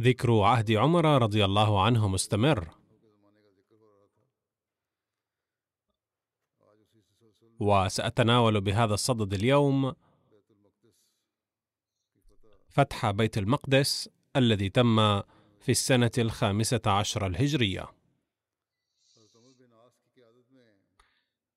ذكر 0.00 0.40
عهد 0.40 0.72
عمر 0.72 1.22
رضي 1.22 1.44
الله 1.44 1.82
عنه 1.82 2.08
مستمر. 2.08 2.68
وسأتناول 7.60 8.60
بهذا 8.60 8.94
الصدد 8.94 9.34
اليوم 9.34 9.94
فتح 12.68 13.10
بيت 13.10 13.38
المقدس 13.38 14.08
الذي 14.36 14.68
تم 14.68 15.20
في 15.60 15.68
السنة 15.68 16.10
الخامسة 16.18 16.80
عشر 16.86 17.26
الهجرية. 17.26 17.86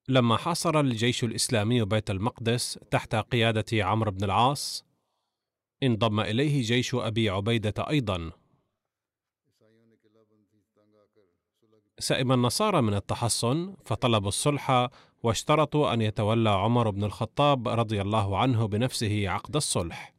لما 0.08 0.36
حاصر 0.36 0.80
الجيش 0.80 1.24
الإسلامي 1.24 1.84
بيت 1.84 2.10
المقدس 2.10 2.78
تحت 2.90 3.14
قيادة 3.14 3.84
عمرو 3.84 4.10
بن 4.10 4.24
العاص 4.24 4.84
انضم 5.82 6.20
إليه 6.20 6.62
جيش 6.62 6.94
أبي 6.94 7.30
عبيدة 7.30 7.74
أيضا. 7.90 8.30
سئم 11.98 12.32
النصارى 12.32 12.82
من 12.82 12.94
التحصن 12.94 13.74
فطلبوا 13.84 14.28
الصلح 14.28 14.88
واشترطوا 15.22 15.94
أن 15.94 16.00
يتولى 16.00 16.50
عمر 16.50 16.90
بن 16.90 17.04
الخطاب 17.04 17.68
رضي 17.68 18.00
الله 18.00 18.38
عنه 18.38 18.66
بنفسه 18.66 19.28
عقد 19.28 19.56
الصلح. 19.56 20.14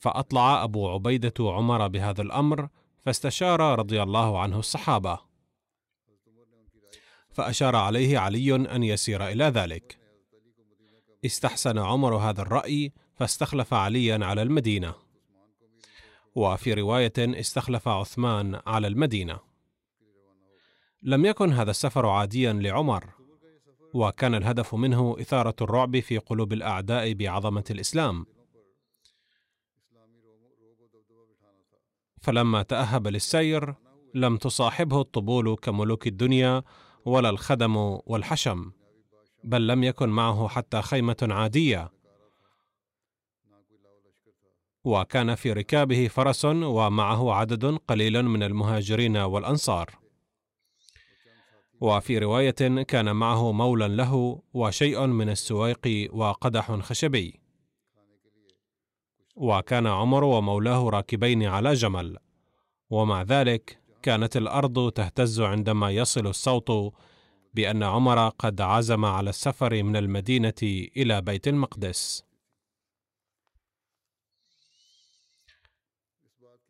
فأطلع 0.00 0.64
أبو 0.64 0.90
عبيدة 0.90 1.34
عمر 1.40 1.88
بهذا 1.88 2.22
الأمر 2.22 2.68
فاستشار 3.00 3.78
رضي 3.78 4.02
الله 4.02 4.38
عنه 4.38 4.58
الصحابة. 4.58 5.18
فأشار 7.30 7.76
عليه 7.76 8.18
علي 8.18 8.54
أن 8.54 8.82
يسير 8.82 9.28
إلى 9.28 9.44
ذلك. 9.44 10.03
استحسن 11.24 11.78
عمر 11.78 12.16
هذا 12.16 12.42
الرأي 12.42 12.92
فاستخلف 13.14 13.74
عليا 13.74 14.24
على 14.24 14.42
المدينة. 14.42 14.94
وفي 16.34 16.74
رواية 16.74 17.12
استخلف 17.18 17.88
عثمان 17.88 18.60
على 18.66 18.86
المدينة. 18.86 19.38
لم 21.02 21.26
يكن 21.26 21.52
هذا 21.52 21.70
السفر 21.70 22.06
عاديا 22.06 22.52
لعمر 22.52 23.10
وكان 23.94 24.34
الهدف 24.34 24.74
منه 24.74 25.16
إثارة 25.20 25.54
الرعب 25.60 26.00
في 26.00 26.18
قلوب 26.18 26.52
الأعداء 26.52 27.12
بعظمة 27.12 27.64
الإسلام. 27.70 28.26
فلما 32.22 32.62
تأهب 32.62 33.08
للسير 33.08 33.74
لم 34.14 34.36
تصاحبه 34.36 35.00
الطبول 35.00 35.56
كملوك 35.56 36.06
الدنيا 36.06 36.62
ولا 37.04 37.30
الخدم 37.30 37.76
والحشم. 38.06 38.72
بل 39.44 39.66
لم 39.66 39.84
يكن 39.84 40.08
معه 40.08 40.48
حتى 40.48 40.82
خيمة 40.82 41.16
عادية. 41.22 41.90
وكان 44.84 45.34
في 45.34 45.52
ركابه 45.52 46.08
فرس 46.08 46.44
ومعه 46.44 47.32
عدد 47.32 47.64
قليل 47.64 48.22
من 48.22 48.42
المهاجرين 48.42 49.16
والأنصار. 49.16 49.90
وفي 51.80 52.18
رواية 52.18 52.82
كان 52.82 53.16
معه 53.16 53.52
مولى 53.52 53.88
له 53.88 54.42
وشيء 54.54 55.06
من 55.06 55.28
السويق 55.28 56.08
وقدح 56.12 56.72
خشبي. 56.72 57.40
وكان 59.36 59.86
عمر 59.86 60.24
ومولاه 60.24 60.88
راكبين 60.88 61.42
على 61.42 61.74
جمل. 61.74 62.18
ومع 62.90 63.22
ذلك 63.22 63.78
كانت 64.02 64.36
الأرض 64.36 64.90
تهتز 64.90 65.40
عندما 65.40 65.90
يصل 65.90 66.26
الصوت 66.26 66.94
بأن 67.54 67.82
عمر 67.82 68.28
قد 68.28 68.60
عزم 68.60 69.04
على 69.04 69.30
السفر 69.30 69.82
من 69.82 69.96
المدينة 69.96 70.54
إلى 70.96 71.20
بيت 71.20 71.48
المقدس. 71.48 72.24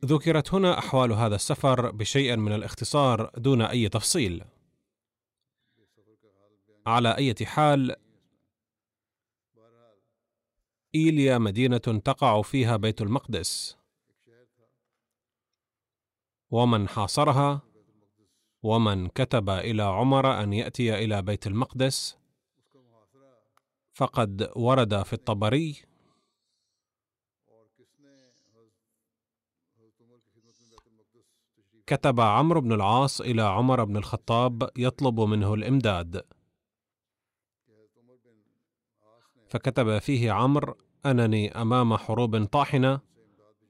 ذكرت 0.05 0.55
هنا 0.55 0.79
أحوال 0.79 1.13
هذا 1.13 1.35
السفر 1.35 1.91
بشيء 1.91 2.37
من 2.37 2.53
الاختصار 2.53 3.31
دون 3.37 3.63
أي 3.63 3.89
تفصيل. 3.89 4.45
على 6.87 7.17
أي 7.17 7.35
حال 7.47 7.97
إيليا 10.95 11.39
مدينة 11.39 11.79
تقع 11.79 12.43
فيها 12.43 12.77
بيت 12.77 13.03
المقدس. 13.03 13.77
ومن 16.51 16.89
حاصرها 16.89 17.74
ومن 18.65 19.09
كتب 19.09 19.51
إلى 19.51 19.83
عمر 19.83 20.43
أن 20.43 20.53
يأتي 20.53 20.95
إلى 21.05 21.23
بيت 21.23 21.47
المقدس 21.47 22.17
فقد 23.95 24.51
ورد 24.57 25.03
في 25.03 25.13
الطبري 25.13 25.77
كتب 31.87 32.21
عمرو 32.21 32.61
بن 32.61 32.73
العاص 32.73 33.21
إلى 33.21 33.43
عمر 33.43 33.85
بن 33.85 33.97
الخطاب 33.97 34.71
يطلب 34.77 35.21
منه 35.21 35.55
الإمداد. 35.55 36.23
فكتب 39.49 39.99
فيه 39.99 40.33
عمرو 40.33 40.77
أنني 41.07 41.53
أمام 41.63 41.97
حروب 41.97 42.45
طاحنة 42.45 43.01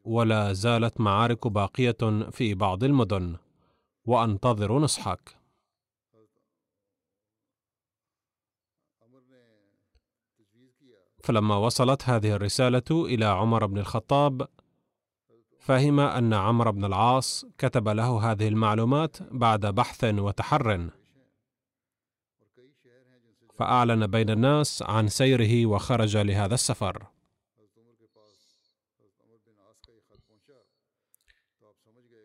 ولا 0.04 0.52
زالت 0.52 1.00
معارك 1.00 1.46
باقية 1.46 2.30
في 2.30 2.54
بعض 2.54 2.84
المدن. 2.84 3.36
وأنتظر 4.06 4.78
نصحك. 4.78 5.36
فلما 11.22 11.56
وصلت 11.56 12.08
هذه 12.08 12.32
الرسالة 12.32 12.82
إلى 12.90 13.24
عمر 13.24 13.66
بن 13.66 13.78
الخطاب 13.78 14.48
فهم 15.58 16.00
أن 16.00 16.34
عمرو 16.34 16.72
بن 16.72 16.84
العاص 16.84 17.44
كتب 17.58 17.88
له 17.88 18.32
هذه 18.32 18.48
المعلومات 18.48 19.16
بعد 19.22 19.66
بحث 19.66 20.04
وتحر. 20.04 20.90
فأعلن 23.54 24.06
بين 24.06 24.30
الناس 24.30 24.82
عن 24.82 25.08
سيره 25.08 25.66
وخرج 25.66 26.16
لهذا 26.16 26.54
السفر. 26.54 27.13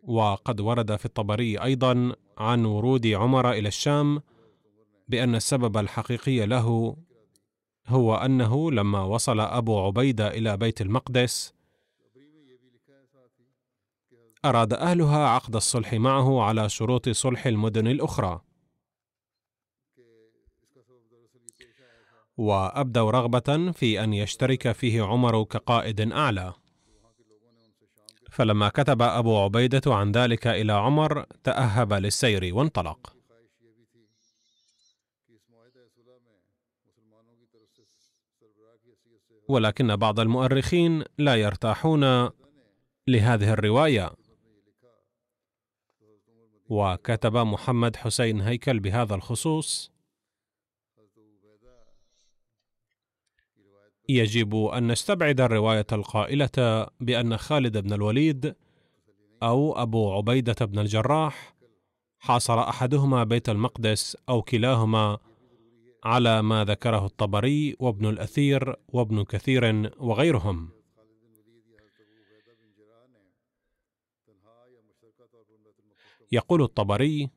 وقد 0.10 0.62
ورد 0.62 0.96
في 0.96 1.06
الطبري 1.06 1.58
أيضا 1.58 2.16
عن 2.38 2.66
ورود 2.66 3.08
عمر 3.08 3.52
إلى 3.52 3.68
الشام 3.68 4.22
بأن 5.08 5.36
السبب 5.36 5.78
الحقيقي 5.78 6.46
له 6.46 6.98
هو 7.88 8.16
أنه 8.16 8.72
لما 8.72 9.04
وصل 9.04 9.40
أبو 9.40 9.86
عبيدة 9.86 10.28
إلى 10.28 10.58
بيت 10.58 10.82
المقدس 10.82 11.54
أراد 14.46 14.74
أهلها 14.74 15.28
عقد 15.28 15.56
الصلح 15.56 15.94
معه 15.94 16.42
على 16.42 16.70
شروط 16.70 17.10
صلح 17.10 17.46
المدن 17.46 17.88
الأخرى. 17.88 18.42
وأبدوا 22.38 23.12
رغبة 23.12 23.72
في 23.72 24.04
أن 24.04 24.14
يشترك 24.14 24.72
فيه 24.72 25.04
عمر 25.04 25.44
كقائد 25.44 26.12
أعلى. 26.12 26.54
فلما 28.31 28.70
كتب 28.70 29.02
أبو 29.02 29.38
عبيدة 29.38 29.81
عن 29.88 30.12
ذلك 30.12 30.48
إلى 30.48 30.74
عمر 30.74 31.26
تأهب 31.44 31.94
للسير 31.94 32.56
وانطلق. 32.56 33.16
ولكن 39.48 39.96
بعض 39.96 40.20
المؤرخين 40.20 41.04
لا 41.18 41.36
يرتاحون 41.36 42.30
لهذه 43.08 43.54
الرواية. 43.54 44.12
وكتب 46.70 47.38
محمد 47.38 47.96
حسين 47.96 48.42
هيكل 48.42 48.80
بهذا 48.80 49.16
الخصوص 49.16 49.92
يجب 54.10 54.66
أن 54.66 54.92
نستبعد 54.92 55.42
الرواية 55.42 55.86
القائلة 55.92 56.88
بأن 57.00 57.38
خالد 57.38 57.78
بن 57.78 57.94
الوليد 57.94 58.56
أو 59.44 59.82
أبو 59.82 60.14
عبيدة 60.14 60.66
بن 60.66 60.80
الجراح 60.80 61.56
حاصر 62.20 62.60
أحدهما 62.60 63.24
بيت 63.24 63.50
المقدس 63.50 64.18
أو 64.30 64.42
كلاهما 64.42 65.18
على 66.04 66.42
ما 66.42 66.66
ذكره 66.66 67.06
الطبري 67.06 67.76
وابن 67.80 68.06
الأثير 68.10 68.76
وابن 68.88 69.24
كثير 69.24 69.92
وغيرهم. 70.00 70.70
يقول 76.32 76.62
الطبري 76.62 77.30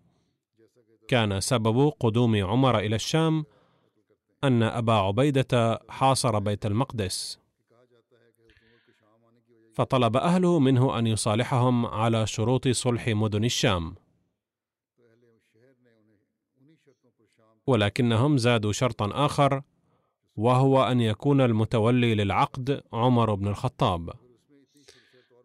كان 1.08 1.40
سبب 1.40 1.92
قدوم 2.00 2.44
عمر 2.44 2.78
إلى 2.78 2.96
الشام 2.96 3.44
أن 4.44 4.62
أبا 4.62 4.92
عبيدة 4.92 5.80
حاصر 5.88 6.38
بيت 6.38 6.66
المقدس 6.66 7.38
فطلب 9.74 10.16
أهله 10.16 10.58
منه 10.58 10.98
أن 10.98 11.06
يصالحهم 11.06 11.86
على 11.86 12.26
شروط 12.26 12.68
صلح 12.68 13.08
مدن 13.08 13.44
الشام. 13.44 13.94
ولكنهم 17.66 18.36
زادوا 18.36 18.72
شرطا 18.72 19.26
آخر 19.26 19.62
وهو 20.36 20.82
أن 20.82 21.00
يكون 21.00 21.40
المتولي 21.40 22.14
للعقد 22.14 22.82
عمر 22.92 23.34
بن 23.34 23.48
الخطاب. 23.48 24.10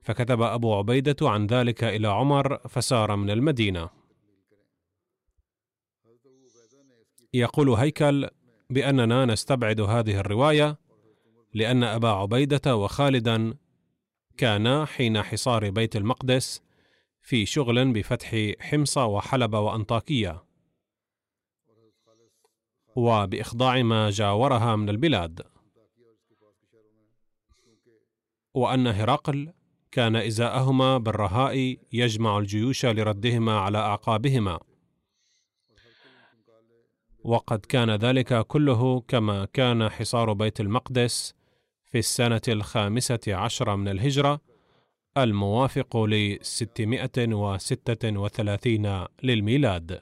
فكتب 0.01 0.41
أبو 0.41 0.75
عبيدة 0.75 1.15
عن 1.21 1.47
ذلك 1.47 1.83
إلى 1.83 2.07
عمر 2.07 2.57
فسار 2.57 3.15
من 3.15 3.29
المدينة. 3.29 3.89
يقول 7.33 7.69
هيكل 7.69 8.29
بأننا 8.69 9.25
نستبعد 9.25 9.81
هذه 9.81 10.19
الرواية 10.19 10.77
لأن 11.53 11.83
أبا 11.83 12.09
عبيدة 12.09 12.75
وخالدا 12.75 13.53
كانا 14.37 14.85
حين 14.85 15.21
حصار 15.21 15.69
بيت 15.69 15.95
المقدس 15.95 16.61
في 17.21 17.45
شغل 17.45 17.93
بفتح 17.93 18.51
حمص 18.59 18.97
وحلب 18.97 19.53
وأنطاكية. 19.53 20.43
وبإخضاع 22.95 23.81
ما 23.81 24.09
جاورها 24.09 24.75
من 24.75 24.89
البلاد. 24.89 25.41
وأن 28.53 28.87
هرقل 28.87 29.53
كان 29.91 30.15
إزاءهما 30.15 30.97
بالرهاء 30.97 31.77
يجمع 31.93 32.37
الجيوش 32.37 32.85
لردهما 32.85 33.59
على 33.59 33.77
أعقابهما. 33.77 34.59
وقد 37.27 37.59
كان 37.59 37.95
ذلك 37.95 38.47
كله 38.47 39.01
كما 39.01 39.45
كان 39.45 39.89
حصار 39.89 40.33
بيت 40.33 40.59
المقدس 40.59 41.33
في 41.85 41.99
السنة 41.99 42.41
الخامسة 42.47 43.19
عشرة 43.27 43.75
من 43.75 43.87
الهجرة 43.87 44.41
الموافق 45.17 45.95
وستة 47.33 48.19
وثلاثين 48.19 49.05
للميلاد. 49.23 50.01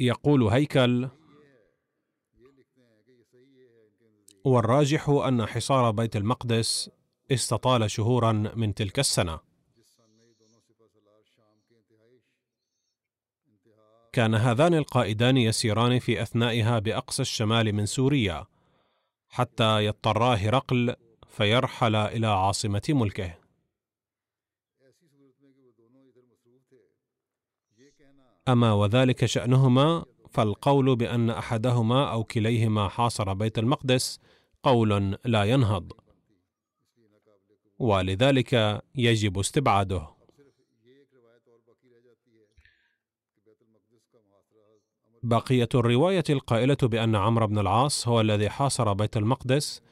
يقول 0.00 0.42
هيكل 0.42 1.08
والراجح 4.44 5.08
أن 5.08 5.46
حصار 5.46 5.90
بيت 5.90 6.16
المقدس 6.16 6.90
استطال 7.32 7.90
شهورا 7.90 8.32
من 8.32 8.74
تلك 8.74 8.98
السنة. 8.98 9.47
كان 14.18 14.34
هذان 14.34 14.74
القائدان 14.74 15.36
يسيران 15.36 15.98
في 15.98 16.22
أثنائها 16.22 16.78
بأقصى 16.78 17.22
الشمال 17.22 17.72
من 17.72 17.86
سوريا 17.86 18.46
حتى 19.28 19.84
يضطرا 19.84 20.34
هرقل 20.34 20.96
فيرحل 21.28 21.96
إلى 21.96 22.26
عاصمة 22.26 22.82
ملكه. 22.88 23.34
أما 28.48 28.72
وذلك 28.72 29.24
شأنهما 29.24 30.04
فالقول 30.30 30.96
بأن 30.96 31.30
أحدهما 31.30 32.12
أو 32.12 32.24
كليهما 32.24 32.88
حاصر 32.88 33.32
بيت 33.34 33.58
المقدس 33.58 34.20
قول 34.62 35.18
لا 35.24 35.44
ينهض. 35.44 35.92
ولذلك 37.78 38.82
يجب 38.94 39.38
استبعاده. 39.38 40.17
بقية 45.22 45.68
الرواية 45.74 46.24
القائلة 46.30 46.76
بأن 46.82 47.16
عمرو 47.16 47.46
بن 47.46 47.58
العاص 47.58 48.08
هو 48.08 48.20
الذي 48.20 48.50
حاصر 48.50 48.92
بيت 48.92 49.16
المقدس 49.16 49.82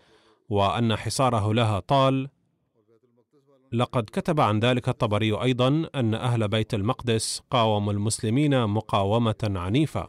وأن 0.48 0.96
حصاره 0.96 1.54
لها 1.54 1.80
طال. 1.80 2.28
لقد 3.72 4.04
كتب 4.04 4.40
عن 4.40 4.60
ذلك 4.60 4.88
الطبري 4.88 5.32
أيضا 5.42 5.88
أن 5.94 6.14
أهل 6.14 6.48
بيت 6.48 6.74
المقدس 6.74 7.42
قاوموا 7.50 7.92
المسلمين 7.92 8.66
مقاومة 8.66 9.34
عنيفة. 9.44 10.08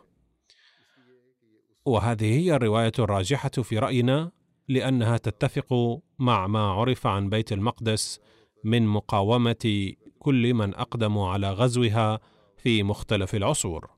وهذه 1.85 2.39
هي 2.39 2.55
الرواية 2.55 2.91
الراجحة 2.99 3.49
في 3.49 3.79
رأينا 3.79 4.31
لأنها 4.67 5.17
تتفق 5.17 5.99
مع 6.19 6.47
ما 6.47 6.59
عرف 6.59 7.07
عن 7.07 7.29
بيت 7.29 7.51
المقدس 7.51 8.19
من 8.63 8.87
مقاومة 8.87 9.93
كل 10.19 10.53
من 10.53 10.75
أقدموا 10.75 11.29
على 11.29 11.51
غزوها 11.51 12.19
في 12.57 12.83
مختلف 12.83 13.35
العصور. 13.35 13.96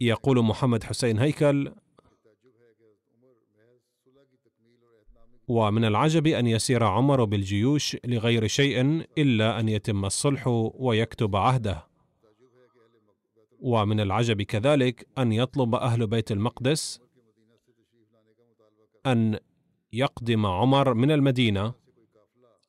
يقول 0.00 0.44
محمد 0.44 0.84
حسين 0.84 1.18
هيكل 1.18 1.72
ومن 5.48 5.84
العجب 5.84 6.26
أن 6.26 6.46
يسير 6.46 6.84
عمر 6.84 7.24
بالجيوش 7.24 7.96
لغير 8.04 8.46
شيء 8.46 9.04
إلا 9.18 9.60
أن 9.60 9.68
يتم 9.68 10.04
الصلح 10.04 10.46
ويكتب 10.74 11.36
عهده. 11.36 11.86
ومن 13.60 14.00
العجب 14.00 14.42
كذلك 14.42 15.06
أن 15.18 15.32
يطلب 15.32 15.74
أهل 15.74 16.06
بيت 16.06 16.32
المقدس 16.32 17.00
أن 19.06 19.38
يقدم 19.92 20.46
عمر 20.46 20.94
من 20.94 21.10
المدينة 21.10 21.74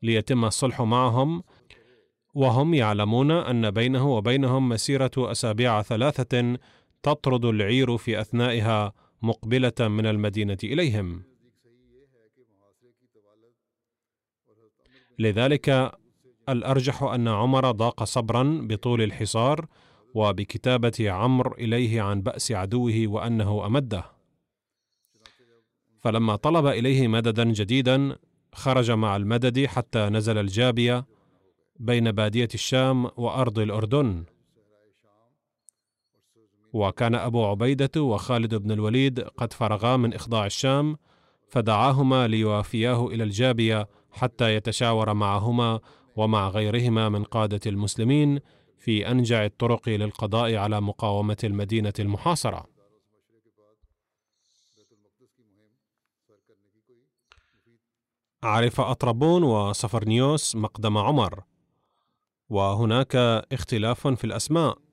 ليتم 0.04 0.46
الصلح 0.46 0.82
معهم 0.82 1.44
وهم 2.34 2.74
يعلمون 2.74 3.32
أن 3.32 3.72
بينه 3.72 4.10
وبينهم 4.10 4.70
مسيرة 4.70 5.12
أسابيع 5.18 5.82
ثلاثة 5.82 6.58
تطرد 7.08 7.46
العير 7.46 7.98
في 7.98 8.22
أثنائها 8.22 8.94
مقبلة 9.22 9.88
من 9.88 10.06
المدينة 10.06 10.58
إليهم. 10.64 11.24
لذلك 15.20 15.92
الأرجح 16.50 17.04
أن 17.04 17.28
عمر 17.28 17.72
ضاق 17.72 18.04
صبرا 18.04 18.60
بطول 18.64 19.02
الحصار 19.02 19.66
وبكتابة 20.14 21.12
عمرو 21.12 21.54
إليه 21.54 22.02
عن 22.02 22.22
بأس 22.22 22.52
عدوه 22.52 23.08
وأنه 23.08 23.66
أمده. 23.66 24.04
فلما 26.00 26.36
طلب 26.36 26.66
إليه 26.66 27.08
مددا 27.08 27.44
جديدا 27.44 28.18
خرج 28.54 28.92
مع 28.92 29.16
المدد 29.16 29.66
حتى 29.66 30.00
نزل 30.00 30.38
الجابية 30.38 31.06
بين 31.80 32.12
بادية 32.12 32.50
الشام 32.54 33.06
وأرض 33.06 33.60
الأردن. 33.60 34.26
وكان 36.78 37.16
أبو 37.16 37.46
عبيدة 37.46 38.02
وخالد 38.02 38.56
بن 38.56 38.72
الوليد 38.72 39.20
قد 39.20 39.54
فرغا 39.54 39.98
من 39.98 40.14
إخضاع 40.14 40.46
الشام 40.46 40.98
فدعاهما 41.50 42.28
ليوافياه 42.28 43.08
إلى 43.08 43.24
الجابية 43.24 43.88
حتى 44.12 44.56
يتشاور 44.56 45.14
معهما 45.14 45.80
ومع 46.16 46.50
غيرهما 46.50 47.10
من 47.10 47.24
قادة 47.24 47.60
المسلمين 47.66 48.40
في 48.80 49.12
أنجع 49.12 49.46
الطرق 49.46 49.90
للقضاء 49.90 50.56
على 50.56 50.82
مقاومة 50.82 51.38
المدينة 51.44 51.94
المحاصرة. 52.00 52.66
عرف 58.44 58.82
أطربون 58.82 59.44
وصفرنيوس 59.44 60.56
مقدم 60.56 60.98
عمر 60.98 61.44
وهناك 62.50 63.16
اختلاف 63.52 64.08
في 64.08 64.24
الأسماء. 64.24 64.87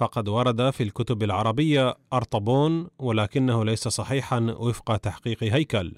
فقد 0.00 0.28
ورد 0.28 0.70
في 0.70 0.82
الكتب 0.82 1.22
العربية 1.22 1.96
أرطبون 2.12 2.88
ولكنه 2.98 3.64
ليس 3.64 3.88
صحيحا 3.88 4.40
وفق 4.58 4.96
تحقيق 4.96 5.44
هيكل. 5.44 5.92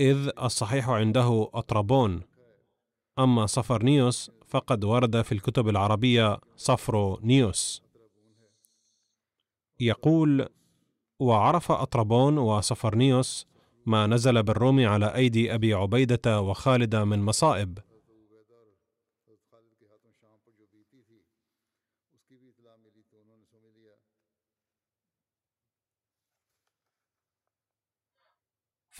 إذ 0.00 0.30
الصحيح 0.42 0.88
عنده 0.88 1.50
أطربون. 1.54 2.22
أما 3.18 3.46
صفرنيوس 3.46 4.30
فقد 4.48 4.84
ورد 4.84 5.22
في 5.22 5.32
الكتب 5.32 5.68
العربية 5.68 6.38
صفر 6.56 7.18
نيوس 7.22 7.82
يقول 9.80 10.48
وعرف 11.20 11.72
أطربون 11.72 12.38
وصفرنيوس 12.38 13.46
ما 13.86 14.06
نزل 14.06 14.42
بالروم 14.42 14.86
على 14.86 15.14
أيدي 15.14 15.54
أبي 15.54 15.74
عبيدة 15.74 16.40
وخالد 16.40 16.96
من 16.96 17.22
مصائب. 17.22 17.78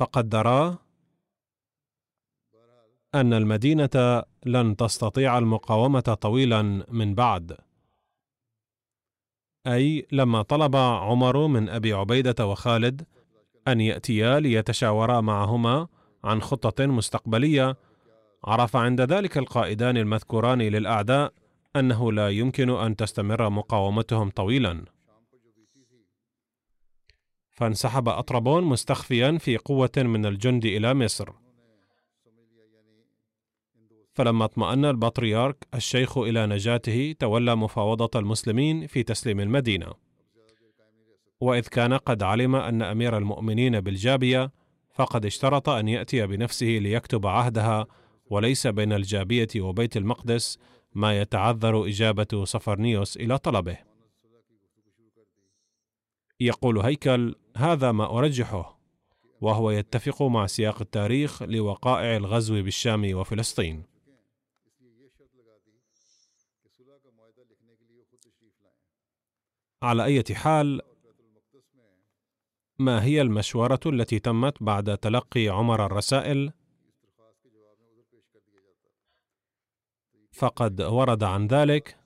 فقدرا 0.01 0.79
أن 3.15 3.33
المدينة 3.33 4.23
لن 4.47 4.77
تستطيع 4.77 5.39
المقاومة 5.39 6.01
طويلا 6.01 6.63
من 6.89 7.15
بعد. 7.15 7.57
أي 9.67 10.07
لما 10.13 10.43
طلب 10.43 10.77
عمر 10.77 11.47
من 11.47 11.69
أبي 11.69 11.93
عبيدة 11.93 12.47
وخالد 12.47 13.07
أن 13.69 13.81
يأتيا 13.81 14.41
ليتشاورا 14.41 15.21
معهما 15.21 15.89
عن 16.25 16.43
خطة 16.43 16.87
مستقبلية 16.87 17.77
عرف 18.45 18.77
عند 18.77 19.01
ذلك 19.01 19.39
القائدان 19.39 19.97
المذكوران 19.97 20.63
للأعداء 20.63 21.33
أنه 21.77 22.13
لا 22.13 22.29
يمكن 22.29 22.71
أن 22.71 22.97
تستمر 22.97 23.51
مقاومتهم 23.51 24.31
طويلا. 24.31 24.85
فانسحب 27.61 28.09
أطربون 28.09 28.65
مستخفيا 28.65 29.39
في 29.39 29.57
قوة 29.57 29.91
من 29.97 30.27
الجند 30.27 30.65
إلى 30.65 30.95
مصر. 30.95 31.31
فلما 34.13 34.45
اطمأن 34.45 34.85
البطريرك 34.85 35.67
الشيخ 35.75 36.19
إلى 36.19 36.47
نجاته 36.47 37.15
تولى 37.19 37.57
مفاوضة 37.57 38.21
المسلمين 38.21 38.87
في 38.87 39.03
تسليم 39.03 39.41
المدينة. 39.41 39.95
وإذ 41.41 41.69
كان 41.69 41.95
قد 41.95 42.23
علم 42.23 42.57
أن 42.57 42.83
أمير 42.83 43.19
المؤمنين 43.19 43.81
بالجابية 43.81 44.53
فقد 44.95 45.27
اشترط 45.27 45.69
أن 45.69 45.89
يأتي 45.89 46.27
بنفسه 46.27 46.67
ليكتب 46.67 47.27
عهدها 47.27 47.87
وليس 48.27 48.67
بين 48.67 48.93
الجابية 48.93 49.49
وبيت 49.57 49.97
المقدس 49.97 50.59
ما 50.95 51.21
يتعذر 51.21 51.87
إجابة 51.87 52.45
صفرنيوس 52.45 53.17
إلى 53.17 53.39
طلبه. 53.39 53.90
يقول 56.41 56.79
هيكل 56.79 57.35
هذا 57.57 57.93
ما 57.93 58.19
أرجحه. 58.19 58.81
وهو 59.41 59.71
يتفق 59.71 60.23
مع 60.23 60.47
سياق 60.47 60.81
التاريخ 60.81 61.43
لوقائع 61.43 62.17
الغزو 62.17 62.63
بالشام 62.63 63.15
وفلسطين. 63.15 63.83
على 69.83 70.05
أي 70.05 70.25
حال 70.35 70.83
ما 72.79 73.05
هي 73.05 73.21
المشورة 73.21 73.81
التي 73.87 74.19
تمت 74.19 74.63
بعد 74.63 74.99
تلقي 74.99 75.49
عمر 75.49 75.87
الرسائل؟ 75.87 76.53
فقد 80.33 80.81
ورد 80.81 81.23
عن 81.23 81.47
ذلك 81.47 82.00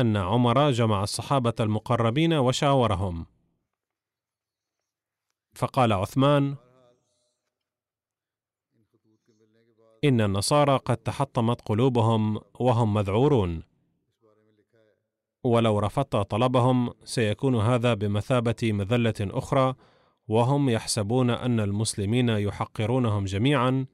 أن 0.00 0.16
عمر 0.16 0.70
جمع 0.70 1.02
الصحابة 1.02 1.54
المقربين 1.60 2.32
وشاورهم. 2.32 3.26
فقال 5.54 5.92
عثمان 5.92 6.56
إن 10.04 10.20
النصارى 10.20 10.76
قد 10.76 10.96
تحطمت 10.96 11.60
قلوبهم 11.60 12.40
وهم 12.60 12.94
مذعورون. 12.94 13.62
ولو 15.44 15.78
رفضت 15.78 16.16
طلبهم 16.16 16.90
سيكون 17.04 17.56
هذا 17.56 17.94
بمثابة 17.94 18.72
مذلة 18.72 19.14
أخرى 19.20 19.74
وهم 20.28 20.68
يحسبون 20.68 21.30
أن 21.30 21.60
المسلمين 21.60 22.28
يحقرونهم 22.28 23.24
جميعا 23.24 23.86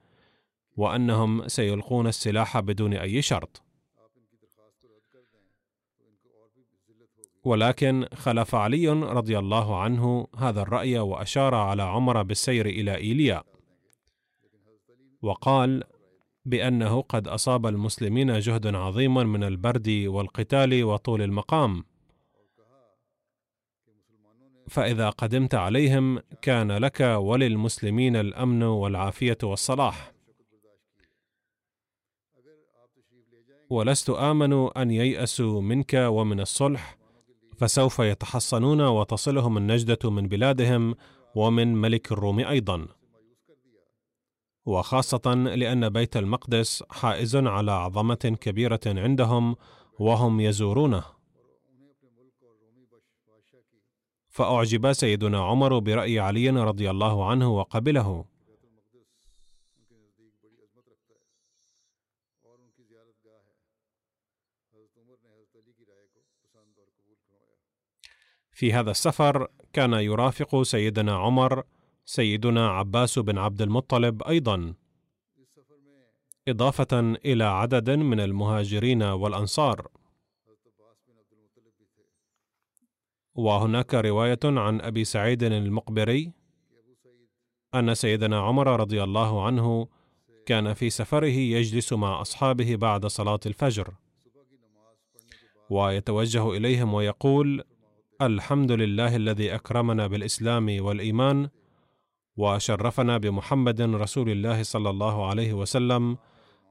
وأنهم 0.77 1.49
سيلقون 1.49 2.07
السلاح 2.07 2.61
بدون 2.61 2.95
أي 2.95 3.23
شرط. 3.23 3.66
ولكن 7.47 8.07
خلف 8.15 8.55
علي 8.55 8.89
رضي 8.89 9.39
الله 9.39 9.81
عنه 9.81 10.27
هذا 10.37 10.63
الرأي 10.63 10.99
وأشار 10.99 11.55
على 11.55 11.83
عمر 11.83 12.23
بالسير 12.23 12.67
إلى 12.67 12.97
إيليا. 12.97 13.43
وقال 15.23 15.85
بأنه 16.45 17.01
قد 17.01 17.29
أصاب 17.29 17.67
المسلمين 17.67 18.39
جهد 18.39 18.75
عظيم 18.75 19.15
من 19.15 19.45
البرد 19.45 20.05
والقتال 20.07 20.85
وطول 20.85 21.23
المقام. 21.23 21.85
فإذا 24.69 25.11
قدمت 25.11 25.55
عليهم 25.55 26.19
كان 26.43 26.73
لك 26.73 27.01
وللمسلمين 27.01 28.17
الأمن 28.17 28.63
والعافية 28.63 29.39
والصلاح. 29.43 30.13
ولست 33.71 34.11
آمن 34.11 34.53
أن 34.77 34.91
ييأسوا 34.91 35.61
منك 35.63 35.95
ومن 35.95 36.41
الصلح 36.41 36.96
فسوف 37.57 37.99
يتحصنون 37.99 38.81
وتصلهم 38.81 39.57
النجدة 39.57 40.11
من 40.11 40.29
بلادهم 40.29 40.95
ومن 41.35 41.75
ملك 41.75 42.13
الروم 42.13 42.39
أيضا. 42.39 42.87
وخاصة 44.67 45.35
لأن 45.35 45.89
بيت 45.89 46.17
المقدس 46.17 46.83
حائز 46.91 47.37
على 47.37 47.73
عظمة 47.73 48.37
كبيرة 48.41 48.81
عندهم 48.87 49.57
وهم 49.99 50.41
يزورونه. 50.41 51.05
فأعجب 54.29 54.93
سيدنا 54.93 55.39
عمر 55.39 55.79
برأي 55.79 56.21
علي 56.21 56.51
رضي 56.51 56.91
الله 56.91 57.31
عنه 57.31 57.49
وقبله. 57.59 58.36
في 68.57 68.73
هذا 68.73 68.91
السفر 68.91 69.49
كان 69.73 69.93
يرافق 69.93 70.63
سيدنا 70.63 71.17
عمر 71.17 71.63
سيدنا 72.05 72.69
عباس 72.69 73.19
بن 73.19 73.39
عبد 73.39 73.63
المطلب 73.63 74.23
أيضا. 74.23 74.75
إضافة 76.49 77.01
إلى 77.01 77.45
عدد 77.45 77.91
من 77.91 78.21
المهاجرين 78.21 79.03
والأنصار. 79.03 79.89
وهناك 83.35 83.95
رواية 83.95 84.39
عن 84.45 84.81
أبي 84.81 85.05
سعيد 85.05 85.43
المقبري 85.43 86.33
أن 87.75 87.95
سيدنا 87.95 88.41
عمر 88.41 88.81
رضي 88.81 89.03
الله 89.03 89.47
عنه 89.47 89.89
كان 90.47 90.75
في 90.75 90.91
سفره 90.91 91.27
يجلس 91.27 91.93
مع 91.93 92.21
أصحابه 92.21 92.77
بعد 92.77 93.07
صلاة 93.07 93.41
الفجر. 93.47 93.95
ويتوجه 95.71 96.51
إليهم 96.51 96.95
ويقول 96.95 97.65
الحمد 98.23 98.73
لله 98.73 99.17
الذي 99.17 99.55
أكرمنا 99.55 100.07
بالإسلام 100.07 100.77
والإيمان 100.85 101.49
وشرفنا 102.37 103.19
بمحمد 103.19 103.81
رسول 103.81 104.31
الله 104.31 104.63
صلى 104.63 104.91
الله 104.91 105.27
عليه 105.27 105.53
وسلم 105.53 106.17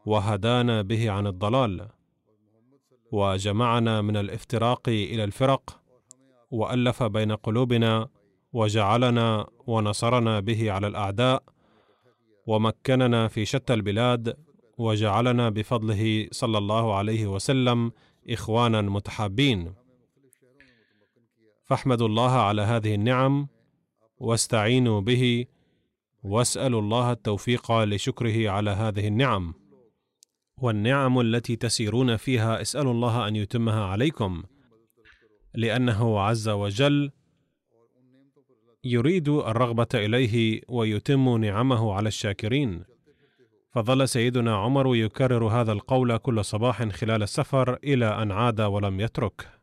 وهدانا 0.06 0.82
به 0.82 1.12
عن 1.12 1.28
الضلال 1.28 1.88
وجمعنا 3.12 4.02
من 4.02 4.18
الافتراق 4.18 4.90
إلى 4.90 5.24
الفرق 5.24 5.82
وألف 6.52 7.04
بين 7.04 7.32
قلوبنا 7.32 8.08
وجعلنا 8.54 9.48
ونصرنا 9.68 10.40
به 10.40 10.72
على 10.72 10.88
الأعداء 10.88 11.44
ومكننا 12.48 13.28
في 13.28 13.46
شتى 13.46 13.74
البلاد 13.74 14.38
وجعلنا 14.78 15.50
بفضله 15.50 16.28
صلى 16.32 16.58
الله 16.58 16.96
عليه 16.96 17.28
وسلم 17.28 17.92
إخوانا 18.30 18.82
متحابين. 18.82 19.85
فاحمدوا 21.66 22.08
الله 22.08 22.32
على 22.32 22.62
هذه 22.62 22.96
النعم 22.96 23.48
واستعينوا 24.18 25.02
به 25.02 25.46
واسألوا 26.24 26.82
الله 26.82 27.12
التوفيق 27.12 27.72
لشكره 27.72 28.50
على 28.50 28.72
هذه 28.72 29.08
النعم. 29.08 29.54
والنعم 30.58 31.20
التي 31.20 31.56
تسيرون 31.56 32.18
فيها 32.18 32.62
اسألوا 32.62 32.94
الله 32.94 33.28
أن 33.28 33.36
يتمها 33.36 33.86
عليكم 33.86 34.44
لأنه 35.56 36.20
عز 36.20 36.50
وجل 36.50 37.12
يريد 38.84 39.30
الرغبة 39.30 39.88
إليه 39.94 40.62
ويتم 40.70 41.38
نعمه 41.38 41.94
على 41.94 42.08
الشاكرين. 42.08 42.84
فظل 43.72 44.08
سيدنا 44.08 44.56
عمر 44.56 44.96
يكرر 44.96 45.48
هذا 45.48 45.72
القول 45.72 46.18
كل 46.18 46.46
صباح 46.46 46.84
خلال 46.84 47.24
السفر 47.24 47.74
إلى 47.84 48.06
أن 48.06 48.32
عاد 48.32 48.62
ولم 48.62 49.00
يتركه 49.00 49.55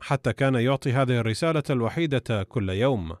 حتى 0.00 0.32
كان 0.32 0.54
يعطي 0.54 0.92
هذه 0.92 1.20
الرسالة 1.20 1.62
الوحيدة 1.70 2.42
كل 2.42 2.70
يوم. 2.70 3.16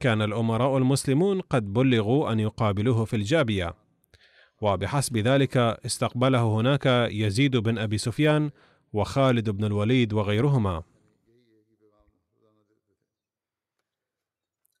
كان 0.00 0.22
الأمراء 0.22 0.78
المسلمون 0.78 1.40
قد 1.40 1.72
بلغوا 1.72 2.32
أن 2.32 2.40
يقابلوه 2.40 3.04
في 3.04 3.16
الجابية. 3.16 3.74
وبحسب 4.60 5.16
ذلك 5.18 5.56
استقبله 5.56 6.42
هناك 6.42 6.86
يزيد 7.10 7.56
بن 7.56 7.78
أبي 7.78 7.98
سفيان 7.98 8.50
وخالد 8.92 9.50
بن 9.50 9.64
الوليد 9.64 10.12
وغيرهما. 10.12 10.82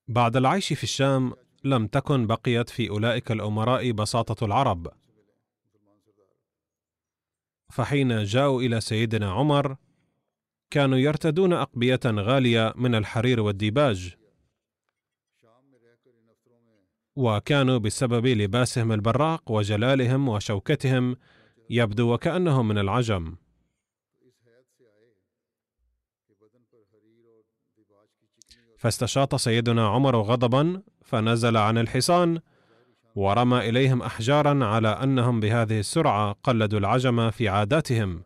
بعد 0.08 0.36
العيش 0.36 0.72
في 0.72 0.82
الشام 0.82 1.32
لم 1.64 1.86
تكن 1.86 2.26
بقيت 2.26 2.70
في 2.70 2.90
أولئك 2.90 3.32
الأمراء 3.32 3.90
بساطة 3.90 4.44
العرب. 4.44 5.01
فحين 7.72 8.24
جاءوا 8.24 8.62
إلى 8.62 8.80
سيدنا 8.80 9.32
عمر 9.32 9.76
كانوا 10.70 10.98
يرتدون 10.98 11.52
أقبية 11.52 12.00
غالية 12.06 12.72
من 12.76 12.94
الحرير 12.94 13.40
والديباج. 13.40 14.14
وكانوا 17.16 17.78
بسبب 17.78 18.26
لباسهم 18.26 18.92
البراق 18.92 19.50
وجلالهم 19.50 20.28
وشوكتهم 20.28 21.16
يبدو 21.70 22.14
وكانهم 22.14 22.68
من 22.68 22.78
العجم. 22.78 23.36
فاستشاط 28.78 29.34
سيدنا 29.34 29.88
عمر 29.88 30.16
غضبا 30.16 30.82
فنزل 31.04 31.56
عن 31.56 31.78
الحصان 31.78 32.40
ورمى 33.14 33.58
إليهم 33.68 34.02
أحجارا 34.02 34.64
على 34.64 34.88
أنهم 34.88 35.40
بهذه 35.40 35.78
السرعة 35.78 36.32
قلدوا 36.42 36.78
العجم 36.78 37.30
في 37.30 37.48
عاداتهم. 37.48 38.22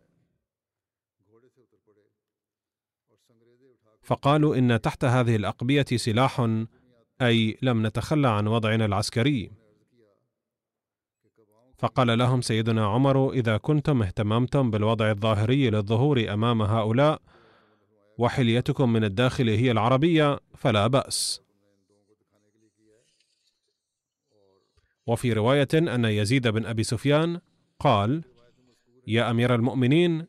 فقالوا 4.02 4.56
إن 4.56 4.80
تحت 4.80 5.04
هذه 5.04 5.36
الأقبية 5.36 5.84
سلاح 5.96 6.40
أي 7.22 7.58
لم 7.62 7.86
نتخلى 7.86 8.28
عن 8.28 8.46
وضعنا 8.46 8.84
العسكري. 8.84 9.50
فقال 11.78 12.18
لهم 12.18 12.40
سيدنا 12.40 12.86
عمر 12.86 13.32
إذا 13.32 13.56
كنتم 13.56 14.02
اهتممتم 14.02 14.70
بالوضع 14.70 15.10
الظاهري 15.10 15.70
للظهور 15.70 16.32
أمام 16.32 16.62
هؤلاء 16.62 17.22
وحليتكم 18.18 18.92
من 18.92 19.04
الداخل 19.04 19.48
هي 19.48 19.70
العربية 19.70 20.40
فلا 20.54 20.86
بأس. 20.86 21.45
وفي 25.06 25.32
رواية 25.32 25.68
أن 25.74 26.04
يزيد 26.04 26.48
بن 26.48 26.66
أبي 26.66 26.82
سفيان 26.82 27.40
قال 27.80 28.24
يا 29.06 29.30
أمير 29.30 29.54
المؤمنين 29.54 30.26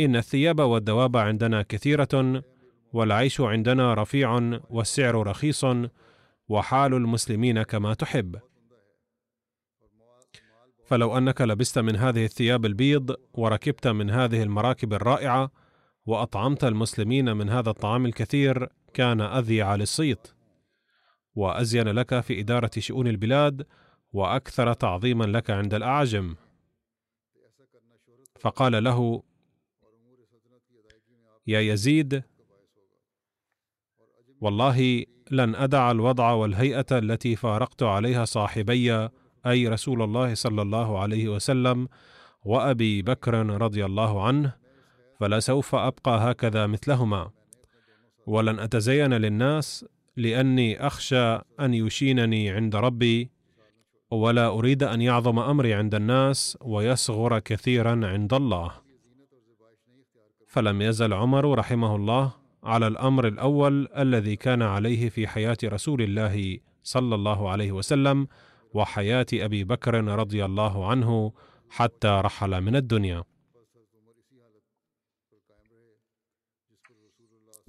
إن 0.00 0.16
الثياب 0.16 0.60
والدواب 0.60 1.16
عندنا 1.16 1.62
كثيرة 1.62 2.42
والعيش 2.92 3.40
عندنا 3.40 3.94
رفيع 3.94 4.60
والسعر 4.70 5.26
رخيص 5.26 5.64
وحال 6.48 6.94
المسلمين 6.94 7.62
كما 7.62 7.94
تحب. 7.94 8.36
فلو 10.86 11.18
أنك 11.18 11.40
لبست 11.40 11.78
من 11.78 11.96
هذه 11.96 12.24
الثياب 12.24 12.66
البيض 12.66 13.16
وركبت 13.34 13.86
من 13.88 14.10
هذه 14.10 14.42
المراكب 14.42 14.92
الرائعة 14.92 15.50
وأطعمت 16.06 16.64
المسلمين 16.64 17.36
من 17.36 17.48
هذا 17.50 17.70
الطعام 17.70 18.06
الكثير 18.06 18.68
كان 18.94 19.20
أذيع 19.20 19.74
للصيت. 19.74 20.35
وأزين 21.36 21.88
لك 21.88 22.20
في 22.20 22.40
إدارة 22.40 22.70
شؤون 22.78 23.06
البلاد 23.06 23.66
وأكثر 24.12 24.72
تعظيما 24.72 25.24
لك 25.24 25.50
عند 25.50 25.74
الاعاجم 25.74 26.34
فقال 28.40 28.84
له 28.84 29.22
يا 31.46 31.60
يزيد 31.60 32.22
والله 34.40 35.04
لن 35.30 35.54
أدع 35.54 35.90
الوضع 35.90 36.30
والهيئة 36.32 36.86
التي 36.92 37.36
فارقت 37.36 37.82
عليها 37.82 38.24
صاحبي 38.24 39.08
أي 39.46 39.68
رسول 39.68 40.02
الله 40.02 40.34
صلى 40.34 40.62
الله 40.62 40.98
عليه 40.98 41.28
وسلم 41.28 41.88
وأبي 42.44 43.02
بكر 43.02 43.34
رضي 43.34 43.84
الله 43.84 44.26
عنه 44.26 44.52
فلسوف 45.20 45.74
أبقى 45.74 46.30
هكذا 46.30 46.66
مثلهما. 46.66 47.30
ولن 48.26 48.58
أتزين 48.58 49.14
للناس 49.14 49.84
لأني 50.16 50.86
أخشى 50.86 51.34
أن 51.60 51.74
يشينني 51.74 52.50
عند 52.50 52.76
ربي 52.76 53.30
ولا 54.10 54.46
أريد 54.48 54.82
أن 54.82 55.02
يعظم 55.02 55.38
أمري 55.38 55.74
عند 55.74 55.94
الناس 55.94 56.58
ويصغر 56.60 57.38
كثيرا 57.38 58.06
عند 58.06 58.34
الله. 58.34 58.72
فلم 60.48 60.82
يزل 60.82 61.12
عمر 61.12 61.58
رحمه 61.58 61.96
الله 61.96 62.32
على 62.64 62.86
الأمر 62.86 63.26
الأول 63.28 63.88
الذي 63.96 64.36
كان 64.36 64.62
عليه 64.62 65.08
في 65.08 65.26
حياة 65.26 65.56
رسول 65.64 66.02
الله 66.02 66.58
صلى 66.82 67.14
الله 67.14 67.50
عليه 67.50 67.72
وسلم 67.72 68.28
وحياة 68.74 69.26
أبي 69.32 69.64
بكر 69.64 70.04
رضي 70.04 70.44
الله 70.44 70.86
عنه 70.86 71.32
حتى 71.70 72.08
رحل 72.08 72.60
من 72.60 72.76
الدنيا. 72.76 73.24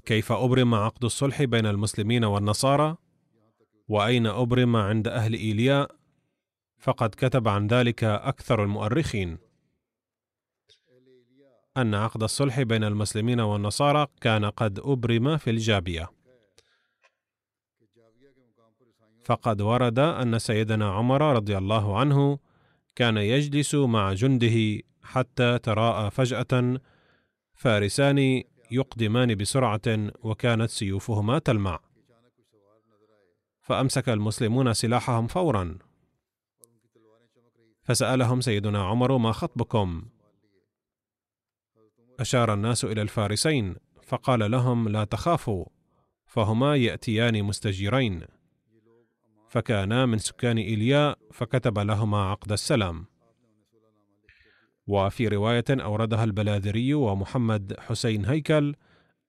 كيف 0.08 0.32
أبرم 0.32 0.76
عقد 0.76 1.04
الصلح 1.04 1.44
بين 1.44 1.66
المسلمين 1.66 2.24
والنصارى؟ 2.24 2.98
وأين 3.88 4.28
أبرم 4.28 4.76
عند 4.76 5.08
أهل 5.08 5.34
ايلياء 5.34 5.92
فقد 6.80 7.10
كتب 7.10 7.48
عن 7.48 7.68
ذلك 7.68 8.04
أكثر 8.04 8.64
المؤرخين. 8.64 9.38
أن 11.78 11.96
عقد 11.96 12.24
الصلح 12.24 12.62
بين 12.62 12.84
المسلمين 12.84 13.40
والنصارى 13.40 14.08
كان 14.22 14.46
قد 14.46 14.80
أبرم 14.80 15.38
في 15.38 15.50
الجابية. 15.50 16.10
فقد 19.26 19.62
ورد 19.62 20.00
أن 20.00 20.40
سيدنا 20.40 20.92
عمر 20.92 21.36
رضي 21.36 21.58
الله 21.58 22.00
عنه 22.00 22.40
كان 22.96 23.18
يجلس 23.18 23.76
مع 23.76 24.14
جنده 24.14 24.84
حتى 25.04 25.60
تراءى 25.60 26.12
فجأة 26.12 26.80
فارسان 27.56 28.44
يقدمان 28.72 29.36
بسرعة 29.36 30.12
وكانت 30.24 30.70
سيوفهما 30.70 31.40
تلمع. 31.40 31.80
فأمسك 33.62 34.10
المسلمون 34.10 34.74
سلاحهم 34.74 35.28
فورا. 35.28 35.78
فسألهم 37.84 38.42
سيدنا 38.42 38.84
عمر 38.84 39.18
ما 39.18 39.32
خطبكم؟ 39.32 40.06
أشار 42.20 42.54
الناس 42.54 42.86
إلى 42.86 43.02
الفارسين 43.02 43.76
فقال 44.04 44.52
لهم 44.52 44.90
لا 44.90 45.04
تخافوا 45.04 45.66
فهما 46.26 46.76
يأتيان 46.76 47.44
مستجيرين. 47.44 48.26
فكانا 49.50 50.06
من 50.06 50.18
سكان 50.18 50.58
ايلياء 50.58 51.18
فكتب 51.32 51.80
لهما 51.80 52.18
عقد 52.18 52.52
السلام. 52.52 53.06
وفي 54.88 55.28
رواية 55.28 55.66
أوردها 55.70 56.24
البلاذري 56.24 56.94
ومحمد 56.94 57.76
حسين 57.80 58.26
هيكل 58.26 58.76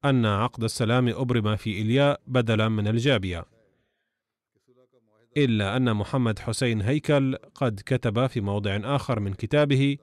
أن 0.05 0.27
عقد 0.27 0.65
السلام 0.65 1.09
أبرم 1.09 1.57
في 1.57 1.71
ايلياء 1.71 2.21
بدلا 2.27 2.69
من 2.69 2.89
الجابية. 2.89 3.45
إلا 5.37 5.77
أن 5.77 5.95
محمد 5.95 6.39
حسين 6.39 6.83
هيكل 6.83 7.37
قد 7.55 7.81
كتب 7.87 8.27
في 8.27 8.41
موضع 8.41 8.81
آخر 8.85 9.21
من 9.21 9.35
كتابه 9.35 9.97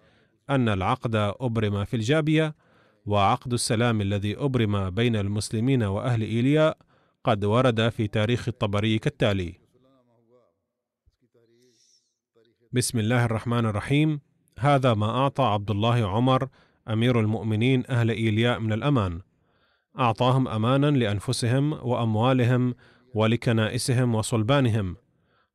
أن 0.50 0.70
العقد 0.70 1.16
أبرم 1.16 1.86
في 1.86 1.96
الجابية 1.96 2.56
وعقد 3.06 3.54
السلام 3.54 4.02
الذي 4.02 4.38
أبرم 4.38 4.90
بين 4.90 5.16
المسلمين 5.16 5.84
وأهل 5.84 6.22
ايلياء 6.22 6.78
قد 7.24 7.46
ورد 7.46 7.90
في 7.90 8.08
تاريخ 8.08 8.48
الطبري 8.48 9.00
كالتالي. 9.00 9.54
بسم 12.72 13.00
الله 13.00 13.26
الرحمن 13.26 13.66
الرحيم. 13.66 14.22
هذا 14.60 14.94
ما 14.94 15.10
أعطى 15.10 15.44
عبد 15.44 15.72
الله 15.72 16.08
عمر 16.08 16.48
أمير 16.90 17.20
المؤمنين 17.20 17.84
أهل 17.90 18.10
إيلياء 18.10 18.60
من 18.60 18.74
الأمان. 18.74 19.22
أعطاهم 20.00 20.48
امانا 20.48 20.92
لأنفسهم 20.92 21.74
وأموالهم 21.74 22.76
ولكنائسهم 23.14 24.16
وصلبانهم 24.16 24.96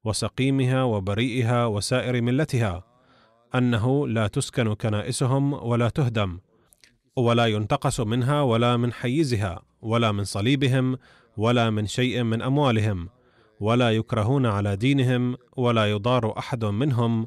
وسقيمها 0.04 0.82
وبريئها 0.82 1.66
وسائر 1.66 2.22
ملتها. 2.22 2.90
أنه 3.54 4.08
لا 4.08 4.26
تسكن 4.26 4.74
كنائسهم 4.74 5.52
ولا 5.52 5.88
تهدم 5.88 6.38
ولا 7.16 7.46
ينتقص 7.46 8.00
منها 8.00 8.42
ولا 8.42 8.76
من 8.76 8.92
حيزها 8.92 9.62
ولا 9.82 10.12
من 10.12 10.24
صليبهم 10.24 10.98
ولا 11.36 11.70
من 11.70 11.86
شيء 11.86 12.22
من 12.22 12.42
أموالهم 12.42 13.08
ولا 13.60 13.90
يكرهون 13.90 14.46
على 14.46 14.76
دينهم 14.76 15.36
ولا 15.56 15.90
يضار 15.90 16.38
أحد 16.38 16.64
منهم 16.64 17.26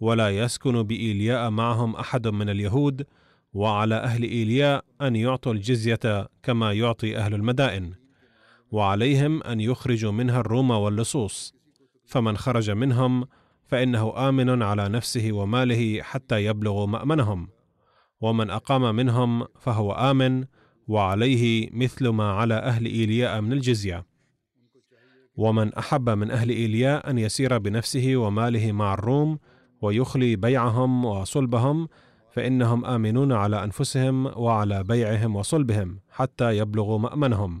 ولا 0.00 0.30
يسكن 0.30 0.82
بإيلياء 0.82 1.50
معهم 1.50 1.96
أحد 1.96 2.28
من 2.28 2.48
اليهود 2.48 3.06
وعلى 3.52 3.94
أهل 3.94 4.22
إيلياء 4.22 4.84
أن 5.00 5.16
يعطوا 5.16 5.52
الجزية 5.52 6.28
كما 6.42 6.72
يعطي 6.72 7.16
أهل 7.16 7.34
المدائن 7.34 7.94
وعليهم 8.70 9.42
أن 9.42 9.60
يخرجوا 9.60 10.12
منها 10.12 10.40
الروم 10.40 10.70
واللصوص 10.70 11.54
فمن 12.06 12.36
خرج 12.36 12.70
منهم 12.70 13.26
فإنه 13.66 14.28
آمن 14.28 14.62
على 14.62 14.88
نفسه 14.88 15.32
وماله 15.32 16.02
حتى 16.02 16.44
يبلغوا 16.44 16.86
مأمنهم 16.86 17.48
ومن 18.20 18.50
أقام 18.50 18.96
منهم 18.96 19.46
فهو 19.58 19.92
آمن 19.92 20.44
وعليه 20.88 21.68
مثل 21.72 22.08
ما 22.08 22.32
على 22.32 22.54
أهل 22.54 22.86
إيلياء 22.86 23.40
من 23.40 23.52
الجزية. 23.52 24.06
ومن 25.36 25.74
أحب 25.74 26.10
من 26.10 26.30
أهل 26.30 26.50
إيلياء 26.50 27.10
أن 27.10 27.18
يسير 27.18 27.58
بنفسه 27.58 28.16
وماله 28.16 28.72
مع 28.72 28.94
الروم 28.94 29.38
ويخلي 29.82 30.36
بيعهم 30.36 31.04
وصلبهم 31.04 31.88
فإنهم 32.32 32.84
آمنون 32.84 33.32
على 33.32 33.64
أنفسهم 33.64 34.26
وعلى 34.26 34.84
بيعهم 34.84 35.36
وصلبهم 35.36 36.00
حتى 36.10 36.56
يبلغوا 36.56 36.98
مأمنهم. 36.98 37.60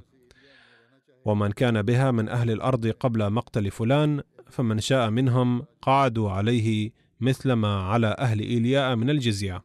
ومن 1.24 1.52
كان 1.52 1.82
بها 1.82 2.10
من 2.10 2.28
أهل 2.28 2.50
الأرض 2.50 2.86
قبل 2.86 3.30
مقتل 3.30 3.70
فلان 3.70 4.22
فمن 4.50 4.80
شاء 4.80 5.10
منهم 5.10 5.64
قعدوا 5.82 6.30
عليه 6.30 6.90
مثل 7.20 7.52
ما 7.52 7.82
على 7.82 8.16
أهل 8.18 8.40
إيلياء 8.40 8.96
من 8.96 9.10
الجزية. 9.10 9.64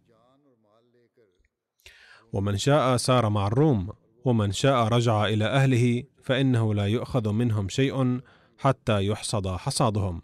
ومن 2.34 2.58
شاء 2.58 2.98
سار 2.98 3.30
مع 3.30 3.48
الروم 3.48 3.90
ومن 4.26 4.52
شاء 4.52 4.88
رجع 4.88 5.26
إلى 5.26 5.46
أهله 5.46 6.04
فإنه 6.24 6.74
لا 6.74 6.86
يؤخذ 6.86 7.32
منهم 7.32 7.70
شيء 7.70 8.20
حتى 8.58 9.06
يحصد 9.06 9.48
حصادهم. 9.48 10.22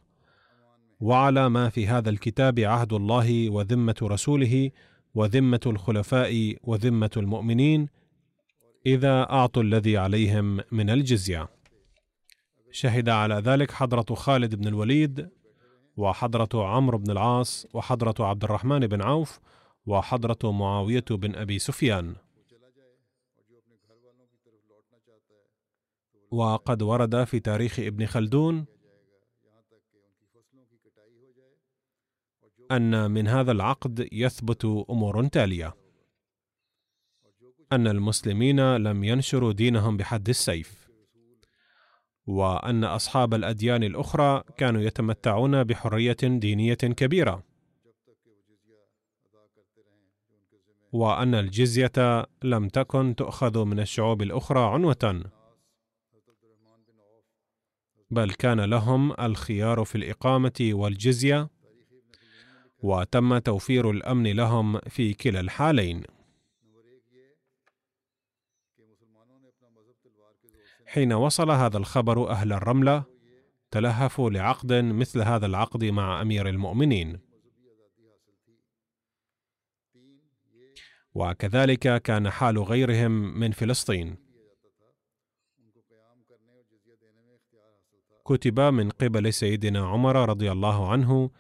وعلى 1.02 1.50
ما 1.50 1.70
في 1.70 1.88
هذا 1.88 2.10
الكتاب 2.10 2.60
عهد 2.60 2.94
الله 2.94 3.50
وذمة 3.50 3.96
رسوله 4.02 4.72
وذمة 5.16 5.60
الخلفاء 5.66 6.56
وذمة 6.64 7.10
المؤمنين 7.18 7.90
إذا 8.86 9.24
أعطوا 9.24 9.64
الذي 9.64 9.98
عليهم 9.98 10.60
من 10.72 10.90
الجزية. 10.90 11.50
شهد 12.72 13.10
على 13.10 13.36
ذلك 13.36 13.72
حضرة 13.72 14.16
خالد 14.16 14.56
بن 14.56 14.68
الوليد 14.68 15.30
وحضرة 15.98 16.66
عمرو 16.66 16.98
بن 16.98 17.12
العاص 17.12 17.68
وحضرة 17.74 18.26
عبد 18.26 18.44
الرحمن 18.44 18.88
بن 18.88 19.02
عوف 19.02 19.40
وحضرة 19.86 20.52
معاوية 20.52 21.06
بن 21.12 21.36
أبي 21.36 21.60
سفيان. 21.60 22.16
وقد 26.32 26.82
ورد 26.82 27.24
في 27.24 27.40
تاريخ 27.40 27.80
ابن 27.80 28.06
خلدون 28.06 28.66
أن 32.72 33.12
من 33.12 33.28
هذا 33.28 33.52
العقد 33.52 34.08
يثبت 34.12 34.66
أمور 34.66 35.28
تالية. 35.28 35.74
أن 37.72 37.88
المسلمين 37.88 38.76
لم 38.76 39.04
ينشروا 39.04 39.52
دينهم 39.52 39.98
بحد 39.98 40.30
السيف. 40.30 40.90
وأن 42.28 42.84
أصحاب 42.84 43.34
الأديان 43.34 43.84
الأخرى 43.84 44.44
كانوا 44.58 44.82
يتمتعون 44.82 45.64
بحرية 45.64 46.18
دينية 46.22 46.74
كبيرة. 46.74 47.44
وأن 50.92 51.36
الجزية 51.36 52.26
لم 52.44 52.68
تكن 52.68 53.16
تؤخذ 53.16 53.66
من 53.66 53.80
الشعوب 53.80 54.22
الأخرى 54.22 54.60
عنوة. 54.60 55.24
بل 58.12 58.32
كان 58.34 58.62
لهم 58.62 59.12
الخيار 59.12 59.86
في 59.86 59.96
الإقامة 59.96 60.70
والجزية 60.74 61.50
وتم 62.84 63.38
توفير 63.38 63.92
الأمن 63.92 64.28
لهم 64.28 64.80
في 64.80 65.14
كلا 65.14 65.40
الحالين. 65.40 66.04
حين 70.86 71.14
وصل 71.14 71.52
هذا 71.52 71.78
الخبر 71.78 72.30
أهل 72.30 72.54
الرملة 72.54 73.04
تلهفوا 73.72 74.30
لعقد 74.30 74.74
مثل 74.74 75.22
هذا 75.22 75.46
العقد 75.46 75.84
مع 75.84 76.22
أمير 76.22 76.50
المؤمنين. 76.50 77.20
وكذلك 81.14 82.02
كان 82.02 82.30
حال 82.30 82.60
غيرهم 82.60 83.40
من 83.40 83.52
فلسطين. 83.52 84.16
كتب 88.26 88.60
من 88.60 88.90
قبل 88.90 89.34
سيدنا 89.34 89.80
عمر 89.80 90.30
رضي 90.30 90.52
الله 90.52 90.92
عنه 90.92 91.32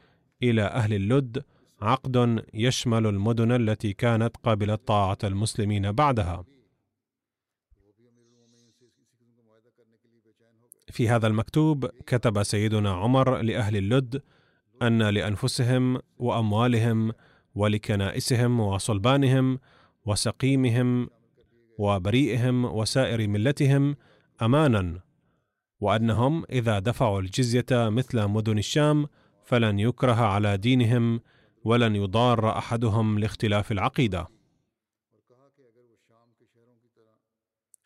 إلى 0.43 0.61
أهل 0.61 0.93
اللد 0.93 1.43
عقد 1.81 2.45
يشمل 2.53 3.07
المدن 3.07 3.51
التي 3.51 3.93
كانت 3.93 4.37
قابلة 4.37 4.75
طاعة 4.75 5.17
المسلمين 5.23 5.91
بعدها. 5.91 6.43
في 10.91 11.09
هذا 11.09 11.27
المكتوب 11.27 11.85
كتب 11.85 12.43
سيدنا 12.43 12.91
عمر 12.91 13.41
لأهل 13.41 13.77
اللد 13.77 14.21
أن 14.81 15.01
لأنفسهم 15.01 15.99
وأموالهم 16.17 17.11
ولكنائسهم 17.55 18.59
وصلبانهم 18.59 19.59
وسقيمهم 20.05 21.09
وبريئهم 21.77 22.65
وسائر 22.65 23.27
ملتهم 23.27 23.95
امانا 24.41 24.99
وأنهم 25.79 26.43
إذا 26.51 26.79
دفعوا 26.79 27.21
الجزية 27.21 27.65
مثل 27.71 28.27
مدن 28.27 28.57
الشام 28.57 29.07
فلن 29.45 29.79
يكره 29.79 30.21
على 30.25 30.57
دينهم 30.57 31.21
ولن 31.63 31.95
يضار 31.95 32.57
أحدهم 32.57 33.19
لاختلاف 33.19 33.71
العقيدة. 33.71 34.27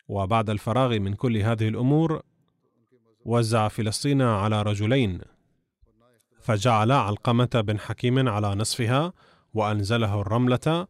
وبعد 0.08 0.50
الفراغ 0.50 0.98
من 0.98 1.14
كل 1.14 1.36
هذه 1.36 1.68
الأمور 1.68 2.22
وزع 3.24 3.68
فلسطين 3.68 4.22
على 4.22 4.62
رجلين 4.62 5.20
فجعل 6.40 6.92
علقمة 6.92 7.48
بن 7.54 7.78
حكيم 7.78 8.28
على 8.28 8.54
نصفها 8.54 9.12
وأنزله 9.54 10.20
الرملة 10.20 10.86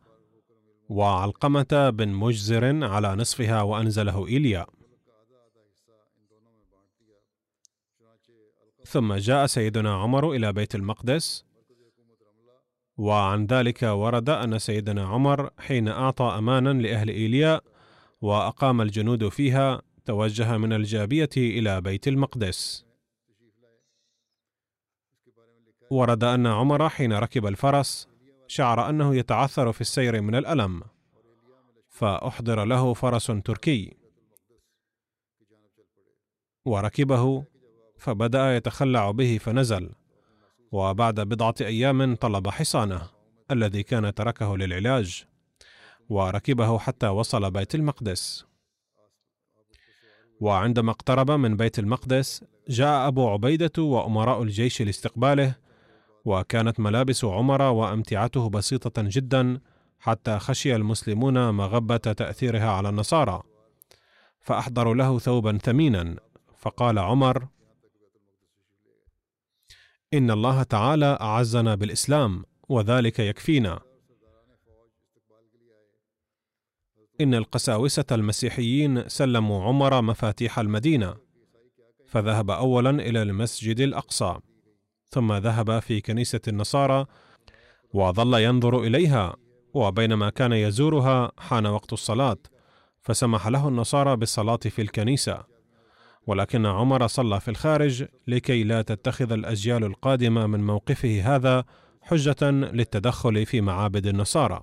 وعلقمة 0.88 1.90
بن 1.90 2.08
مجزر 2.08 2.84
على 2.84 3.16
نصفها 3.16 3.62
وأنزله 3.62 4.26
إيليا. 4.26 4.66
ثم 8.86 9.14
جاء 9.14 9.46
سيدنا 9.46 9.94
عمر 9.94 10.32
إلى 10.32 10.52
بيت 10.52 10.74
المقدس 10.74 11.44
وعن 12.96 13.46
ذلك 13.46 13.82
ورد 13.82 14.30
أن 14.30 14.58
سيدنا 14.58 15.06
عمر 15.06 15.50
حين 15.58 15.88
أعطى 15.88 16.24
امانا 16.38 16.72
لأهل 16.72 17.08
ايلياء 17.08 17.64
وأقام 18.20 18.80
الجنود 18.80 19.28
فيها 19.28 19.82
توجه 20.04 20.58
من 20.58 20.72
الجابية 20.72 21.30
إلى 21.36 21.80
بيت 21.80 22.08
المقدس. 22.08 22.86
ورد 25.90 26.24
أن 26.24 26.46
عمر 26.46 26.88
حين 26.88 27.12
ركب 27.12 27.46
الفرس 27.46 28.08
شعر 28.46 28.88
أنه 28.88 29.16
يتعثر 29.16 29.72
في 29.72 29.80
السير 29.80 30.20
من 30.20 30.34
الألم 30.34 30.82
فأحضر 31.88 32.64
له 32.64 32.94
فرس 32.94 33.26
تركي. 33.26 33.96
وركبه 36.64 37.44
فبدأ 38.06 38.56
يتخلع 38.56 39.10
به 39.10 39.38
فنزل. 39.38 39.90
وبعد 40.72 41.20
بضعة 41.20 41.54
أيام 41.60 42.14
طلب 42.14 42.48
حصانه 42.48 43.02
الذي 43.50 43.82
كان 43.82 44.14
تركه 44.14 44.56
للعلاج 44.56 45.24
وركبه 46.08 46.78
حتى 46.78 47.06
وصل 47.08 47.50
بيت 47.50 47.74
المقدس. 47.74 48.46
وعندما 50.40 50.90
اقترب 50.90 51.30
من 51.30 51.56
بيت 51.56 51.78
المقدس 51.78 52.44
جاء 52.68 53.08
أبو 53.08 53.28
عبيدة 53.28 53.82
وأمراء 53.82 54.42
الجيش 54.42 54.82
لاستقباله 54.82 55.54
وكانت 56.24 56.80
ملابس 56.80 57.24
عمر 57.24 57.62
وأمتعته 57.62 58.48
بسيطة 58.50 59.02
جدا 59.02 59.60
حتى 60.00 60.38
خشي 60.38 60.76
المسلمون 60.76 61.50
مغبة 61.50 61.96
تأثيرها 61.96 62.70
على 62.70 62.88
النصارى. 62.88 63.42
فأحضروا 64.40 64.94
له 64.94 65.18
ثوبا 65.18 65.58
ثمينا 65.58 66.16
فقال 66.58 66.98
عمر 66.98 67.48
إن 70.16 70.30
الله 70.30 70.62
تعالى 70.62 71.18
أعزنا 71.20 71.74
بالإسلام 71.74 72.44
وذلك 72.68 73.18
يكفينا. 73.18 73.80
إن 77.20 77.34
القساوسة 77.34 78.04
المسيحيين 78.12 79.08
سلموا 79.08 79.64
عمر 79.64 80.02
مفاتيح 80.02 80.58
المدينة 80.58 81.16
فذهب 82.06 82.50
اولا 82.50 82.90
إلى 82.90 83.22
المسجد 83.22 83.80
الأقصى 83.80 84.38
ثم 85.08 85.32
ذهب 85.32 85.78
في 85.78 86.00
كنيسة 86.00 86.40
النصارى 86.48 87.06
وظل 87.94 88.40
ينظر 88.40 88.82
إليها 88.82 89.36
وبينما 89.74 90.30
كان 90.30 90.52
يزورها 90.52 91.32
حان 91.38 91.66
وقت 91.66 91.92
الصلاة 91.92 92.38
فسمح 93.00 93.46
له 93.46 93.68
النصارى 93.68 94.16
بالصلاة 94.16 94.56
في 94.56 94.82
الكنيسة. 94.82 95.55
ولكن 96.26 96.66
عمر 96.66 97.06
صلى 97.06 97.40
في 97.40 97.48
الخارج 97.50 98.04
لكي 98.26 98.64
لا 98.64 98.82
تتخذ 98.82 99.32
الأجيال 99.32 99.84
القادمة 99.84 100.46
من 100.46 100.66
موقفه 100.66 101.36
هذا 101.36 101.64
حجة 102.02 102.50
للتدخل 102.50 103.46
في 103.46 103.60
معابد 103.60 104.06
النصارى. 104.06 104.62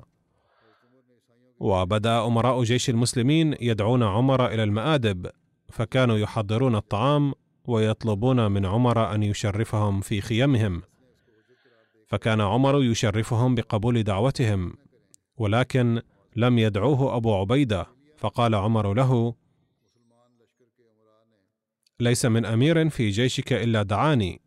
وبدأ 1.60 2.26
أمراء 2.26 2.64
جيش 2.64 2.90
المسلمين 2.90 3.56
يدعون 3.62 4.04
عمر 4.04 4.48
إلى 4.48 4.64
المآدب 4.64 5.30
فكانوا 5.70 6.18
يحضرون 6.18 6.76
الطعام 6.76 7.34
ويطلبون 7.66 8.52
من 8.52 8.66
عمر 8.66 9.16
أن 9.16 9.24
يشرفهم 9.24 10.02
في 10.02 10.22
خيمهم. 10.22 10.82
فكان 12.08 12.42
عمر 12.42 12.84
يشرفهم 12.84 13.56
بقبول 13.56 14.04
دعوتهم 14.04 14.74
ولكن 15.38 16.02
لم 16.36 16.60
يدعوه 16.60 17.16
أبو 17.16 17.36
عبيدة 17.36 17.88
فقال 18.18 18.56
عمر 18.56 18.94
له 18.94 19.34
ليس 22.00 22.26
من 22.26 22.46
أمير 22.46 22.90
في 22.90 23.10
جيشك 23.10 23.54
إلا 23.54 23.84
دعاني. 23.84 24.42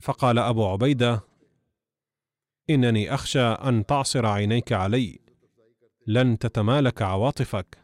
فقال 0.00 0.38
أبو 0.38 0.66
عبيدة 0.66 1.20
إنني 2.70 3.14
أخشى 3.14 3.40
أن 3.40 3.86
تعصر 3.86 4.26
عينيك 4.26 4.72
علي 4.72 5.20
لن 6.06 6.38
تتمالك 6.38 7.02
عواطفك. 7.02 7.78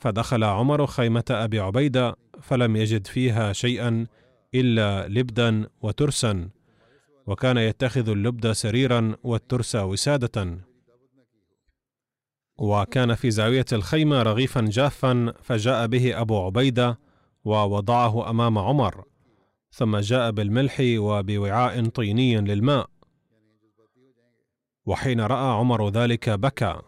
فدخل 0.00 0.44
عمر 0.44 0.86
خيمة 0.86 1.24
أبي 1.30 1.60
عبيدة 1.60 2.16
فلم 2.42 2.76
يجد 2.76 3.06
فيها 3.06 3.52
شيئا 3.52 4.06
إلا 4.54 5.08
لبدا 5.08 5.68
وترسا 5.80 6.50
وكان 7.26 7.56
يتخذ 7.56 8.08
اللبد 8.08 8.52
سريرا 8.52 9.16
والترس 9.22 9.76
وسادة. 9.76 10.58
وكان 12.58 13.14
في 13.14 13.30
زاوية 13.30 13.64
الخيمة 13.72 14.22
رغيفا 14.22 14.60
جافا 14.60 15.34
فجاء 15.42 15.86
به 15.86 16.20
أبو 16.20 16.44
عبيدة 16.44 16.98
ووضعه 17.44 18.30
أمام 18.30 18.58
عمر 18.58 19.04
ثم 19.70 19.96
جاء 19.96 20.30
بالملح 20.30 20.76
وبوعاء 20.80 21.88
طيني 21.88 22.36
للماء. 22.36 22.90
وحين 24.86 25.20
رأى 25.20 25.58
عمر 25.58 25.88
ذلك 25.88 26.30
بكى. 26.30 26.82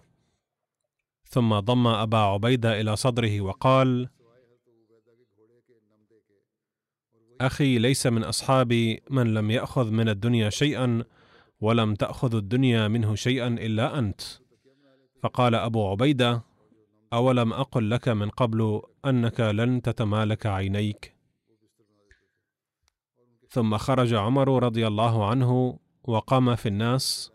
ثم 1.24 1.59
ضم 1.59 1.87
أبا 1.87 2.18
عبيدة 2.18 2.81
إلى 2.81 2.96
صدره 2.96 3.40
وقال 3.40 4.09
أخي 7.40 7.79
ليس 7.79 8.07
من 8.07 8.24
أصحابي 8.24 9.02
من 9.11 9.35
لم 9.35 9.50
يأخذ 9.50 9.90
من 9.90 10.09
الدنيا 10.09 10.50
شيئا 10.50 11.05
ولم 11.61 11.94
تأخذ 11.94 12.35
الدنيا 12.35 12.88
منه 12.88 13.14
شيئا 13.14 13.46
إلا 13.46 13.98
أنت. 13.98 14.20
فقال 15.26 15.54
أبو 15.54 15.90
عبيدة 15.90 16.42
أولم 17.12 17.52
أقل 17.52 17.90
لك 17.90 18.08
من 18.08 18.30
قبل 18.30 18.82
أنك 19.04 19.40
لن 19.40 19.82
تتمالك 19.82 20.46
عينيك؟ 20.46 21.16
ثم 23.48 23.76
خرج 23.76 24.14
عمر 24.14 24.62
رضي 24.62 24.86
الله 24.86 25.30
عنه 25.30 25.78
وقام 26.04 26.56
في 26.56 26.68
الناس 26.68 27.32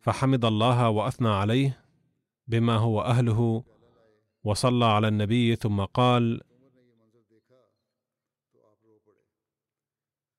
فحمد 0.00 0.44
الله 0.44 0.88
وأثنى 0.88 1.28
عليه 1.28 1.84
بما 2.46 2.76
هو 2.76 3.00
أهله 3.00 3.64
وصلى 4.44 4.84
على 4.84 5.08
النبي 5.08 5.56
ثم 5.56 5.84
قال 5.84 6.40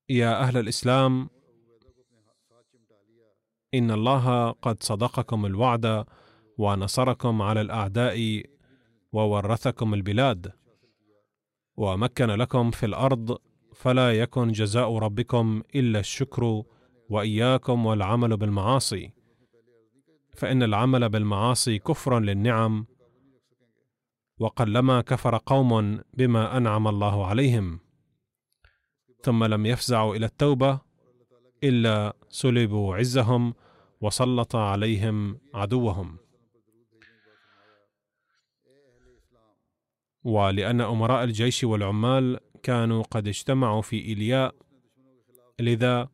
يا 0.09 0.39
أهل 0.41 0.57
الإسلام 0.57 1.29
إن 3.73 3.91
الله 3.91 4.51
قد 4.51 4.83
صدقكم 4.83 5.45
الوعد 5.45 6.05
ونصركم 6.57 7.41
على 7.41 7.62
الأعداء 7.62 8.43
وورثكم 9.12 9.93
البلاد 9.93 10.51
ومكن 11.77 12.25
لكم 12.25 12.71
في 12.71 12.86
الأرض 12.86 13.38
فلا 13.75 14.19
يكن 14.19 14.51
جزاء 14.51 14.97
ربكم 14.97 15.63
إلا 15.75 15.99
الشكر 15.99 16.63
وإياكم 17.09 17.86
والعمل 17.86 18.38
بالمعاصي 18.38 19.13
فإن 20.33 20.63
العمل 20.63 21.09
بالمعاصي 21.09 21.79
كفر 21.79 22.19
للنعم 22.19 22.86
وقلما 24.39 25.01
كفر 25.01 25.38
قوم 25.45 26.01
بما 26.13 26.57
أنعم 26.57 26.88
الله 26.88 27.25
عليهم 27.25 27.79
ثم 29.23 29.43
لم 29.43 29.65
يفزعوا 29.65 30.15
إلى 30.15 30.25
التوبة 30.25 30.79
إلا 31.63 32.13
سلبوا 32.33 32.95
عزهم 32.95 33.53
وسلط 34.01 34.55
عليهم 34.55 35.39
عدوهم. 35.53 36.17
ولان 40.23 40.81
امراء 40.81 41.23
الجيش 41.23 41.63
والعمال 41.63 42.39
كانوا 42.63 43.03
قد 43.03 43.27
اجتمعوا 43.27 43.81
في 43.81 43.95
ايلياء 44.05 44.55
لذا 45.59 46.09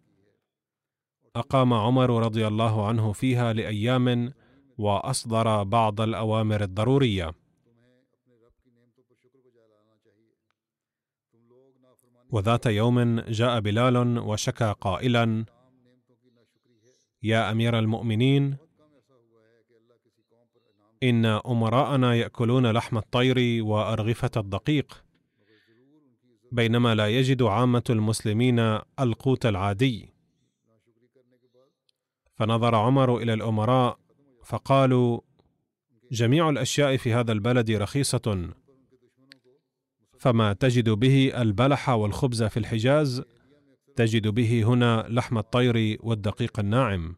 اقام 1.35 1.73
عمر 1.73 2.23
رضي 2.23 2.47
الله 2.47 2.87
عنه 2.87 3.13
فيها 3.13 3.53
لايام 3.53 4.33
واصدر 4.77 5.63
بعض 5.63 6.01
الاوامر 6.01 6.63
الضروريه. 6.63 7.31
وذات 12.31 12.65
يوم 12.65 13.19
جاء 13.19 13.59
بلال 13.59 14.19
وشكى 14.19 14.75
قائلا 14.81 15.45
يا 17.23 17.51
أمير 17.51 17.79
المؤمنين 17.79 18.57
إن 21.03 21.25
أمراءنا 21.25 22.15
يأكلون 22.15 22.71
لحم 22.71 22.97
الطير 22.97 23.63
وأرغفة 23.63 24.31
الدقيق 24.37 25.03
بينما 26.51 26.95
لا 26.95 27.07
يجد 27.07 27.43
عامة 27.43 27.83
المسلمين 27.89 28.59
القوت 28.99 29.45
العادي. 29.45 30.13
فنظر 32.35 32.75
عمر 32.75 33.17
إلى 33.17 33.33
الأمراء 33.33 33.99
فقالوا 34.45 35.21
جميع 36.11 36.49
الأشياء 36.49 36.97
في 36.97 37.13
هذا 37.13 37.31
البلد 37.31 37.71
رخيصة 37.71 38.49
فما 40.19 40.53
تجد 40.53 40.89
به 40.89 41.41
البلح 41.41 41.89
والخبز 41.89 42.43
في 42.43 42.57
الحجاز 42.57 43.23
تجد 43.99 44.27
به 44.27 44.63
هنا 44.63 45.05
لحم 45.09 45.37
الطير 45.37 45.97
والدقيق 45.99 46.59
الناعم. 46.59 47.15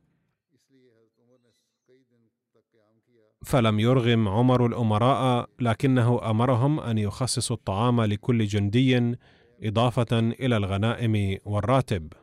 فلم 3.46 3.80
يرغم 3.80 4.28
عمر 4.28 4.66
الأمراء 4.66 5.50
لكنه 5.60 6.30
أمرهم 6.30 6.80
أن 6.80 6.98
يخصصوا 6.98 7.56
الطعام 7.56 8.02
لكل 8.02 8.46
جندي 8.46 9.16
إضافة 9.64 10.20
إلى 10.20 10.58
الغنائم 10.58 11.38
والراتب. 11.46 12.14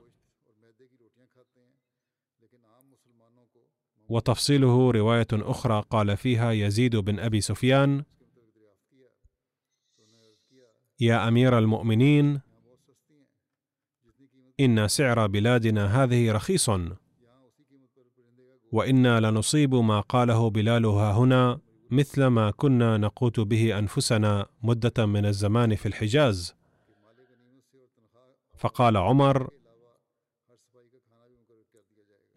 وتفصيله 4.08 4.90
رواية 4.90 5.26
أخرى 5.32 5.82
قال 5.90 6.16
فيها 6.16 6.52
يزيد 6.52 6.96
بن 6.96 7.18
أبي 7.18 7.40
سفيان 7.40 8.04
يا 11.00 11.28
أمير 11.28 11.58
المؤمنين 11.58 12.47
إن 14.60 14.88
سعر 14.88 15.26
بلادنا 15.26 16.04
هذه 16.04 16.32
رخيص. 16.32 16.70
وإنا 18.72 19.20
لنصيب 19.20 19.74
ما 19.74 20.00
قاله 20.00 20.50
بلال 20.50 20.86
ها 20.86 21.12
هنا 21.12 21.60
مثل 21.90 22.26
ما 22.26 22.50
كنا 22.50 22.96
نقوت 22.96 23.40
به 23.40 23.78
أنفسنا 23.78 24.46
مدة 24.62 25.06
من 25.06 25.26
الزمان 25.26 25.74
في 25.74 25.86
الحجاز. 25.86 26.54
فقال 28.56 28.96
عمر 28.96 29.50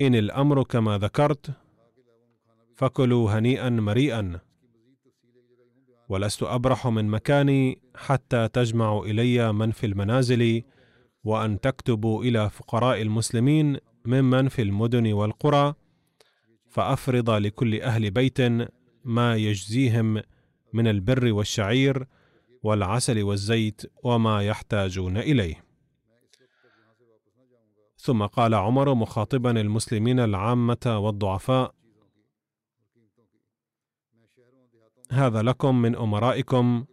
إن 0.02 0.16
الأمر 0.16 0.64
كما 0.64 0.98
ذكرت 0.98 1.52
فكلوا 2.76 3.32
هنيئا 3.32 3.70
مريئا. 3.70 4.40
ولست 6.10 6.44
أبرح 6.44 6.88
من 6.88 7.08
مكاني 7.08 7.82
حتى 7.96 8.48
تجمعوا 8.48 9.06
إلي 9.06 9.54
من 9.54 9.72
في 9.72 9.86
المنازل. 9.86 10.64
وأن 11.24 11.60
تكتبوا 11.60 12.24
إلى 12.24 12.50
فقراء 12.50 13.02
المسلمين 13.02 13.78
ممن 14.06 14.50
في 14.50 14.62
المدن 14.62 15.14
والقرى 15.14 15.74
فأفرض 16.70 17.30
لكل 17.30 17.82
أهل 17.82 18.12
بيت 18.12 18.38
ما 19.06 19.36
يجزيهم 19.36 20.22
من 20.74 20.88
البر 20.88 21.34
والشعير 21.34 22.08
والعسل 22.64 23.24
والزيت 23.24 23.82
وما 24.04 24.44
يحتاجون 24.44 25.18
إليه. 25.18 25.64
ثم 27.98 28.26
قال 28.26 28.54
عمر 28.54 28.94
مخاطبا 28.94 29.52
المسلمين 29.62 30.20
العامة 30.20 30.78
والضعفاء 30.86 31.76
هذا 35.12 35.42
لكم 35.42 35.82
من 35.82 35.96
أمرائكم 35.96 36.86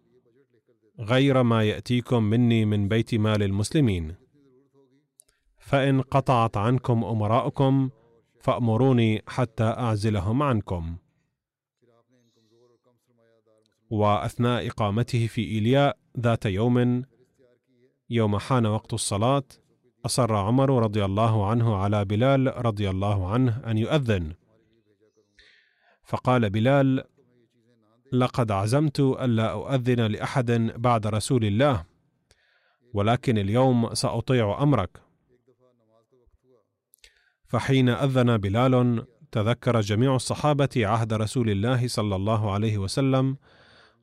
غير 1.00 1.42
ما 1.42 1.64
يأتيكم 1.64 2.22
مني 2.22 2.64
من 2.64 2.88
بيت 2.88 3.14
مال 3.14 3.42
المسلمين. 3.42 4.14
فإن 5.58 6.00
قطعت 6.00 6.56
عنكم 6.56 7.04
امراؤكم 7.04 7.90
فأمروني 8.40 9.22
حتى 9.26 9.64
أعزلهم 9.64 10.42
عنكم. 10.42 10.96
وأثناء 13.90 14.66
إقامته 14.66 15.26
في 15.26 15.44
ايلياء 15.44 15.98
ذات 16.20 16.46
يوم 16.46 17.04
يوم 18.10 18.38
حان 18.38 18.66
وقت 18.66 18.94
الصلاة 18.94 19.42
أصر 20.06 20.34
عمر 20.34 20.82
رضي 20.82 21.04
الله 21.04 21.46
عنه 21.46 21.76
على 21.76 22.04
بلال 22.04 22.66
رضي 22.66 22.90
الله 22.90 23.28
عنه 23.28 23.70
أن 23.70 23.78
يؤذن. 23.78 24.34
فقال 26.04 26.50
بلال 26.50 27.04
لقد 28.12 28.50
عزمت 28.50 29.00
ألا 29.00 29.52
أؤذن 29.52 30.00
لأحد 30.00 30.50
بعد 30.76 31.06
رسول 31.06 31.44
الله 31.44 31.84
ولكن 32.94 33.38
اليوم 33.38 33.94
سأطيع 33.94 34.62
أمرك. 34.62 35.02
فحين 37.46 37.88
أذن 37.88 38.36
بلال 38.36 39.06
تذكر 39.32 39.80
جميع 39.80 40.16
الصحابة 40.16 40.68
عهد 40.76 41.12
رسول 41.12 41.50
الله 41.50 41.88
صلى 41.88 42.16
الله 42.16 42.52
عليه 42.52 42.78
وسلم 42.78 43.36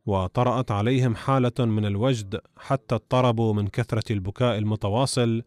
وطرأت 0.06 0.72
عليهم 0.72 1.16
حالة 1.16 1.66
من 1.66 1.86
الوجد 1.86 2.42
حتى 2.58 2.96
اضطربوا 2.96 3.54
من 3.54 3.68
كثرة 3.68 4.14
البكاء 4.14 4.58
المتواصل 4.58 5.44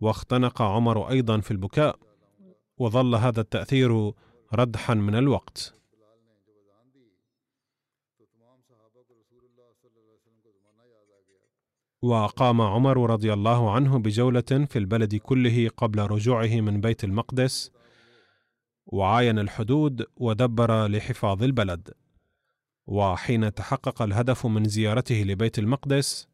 واختنق 0.00 0.62
عمر 0.62 1.10
أيضا 1.10 1.40
في 1.40 1.50
البكاء 1.50 1.96
وظل 2.78 3.14
هذا 3.14 3.40
التأثير 3.40 4.12
ردحا 4.54 4.94
من 4.94 5.14
الوقت. 5.14 5.83
وقام 12.04 12.60
عمر 12.60 13.10
رضي 13.10 13.32
الله 13.32 13.72
عنه 13.72 13.98
بجولة 13.98 14.66
في 14.70 14.78
البلد 14.78 15.14
كله 15.14 15.70
قبل 15.76 15.98
رجوعه 15.98 16.60
من 16.60 16.80
بيت 16.80 17.04
المقدس 17.04 17.70
وعاين 18.86 19.38
الحدود 19.38 20.06
ودبر 20.16 20.86
لحفاظ 20.86 21.42
البلد. 21.42 21.90
وحين 22.86 23.54
تحقق 23.54 24.02
الهدف 24.02 24.46
من 24.46 24.64
زيارته 24.64 25.14
لبيت 25.14 25.58
المقدس 25.58 26.28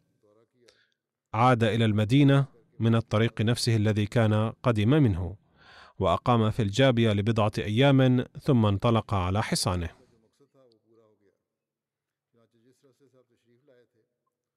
عاد 1.35 1.64
إلى 1.64 1.85
المدينة 1.85 2.46
من 2.80 2.94
الطريق 2.94 3.42
نفسه 3.42 3.76
الذي 3.76 4.06
كان 4.06 4.52
قدم 4.62 4.90
منه 4.90 5.37
وأقام 5.98 6.50
في 6.50 6.62
الجابية 6.62 7.12
لبضعة 7.12 7.52
أيام 7.59 8.24
ثم 8.40 8.66
انطلق 8.66 9.14
على 9.14 9.42
حصانه. 9.42 9.99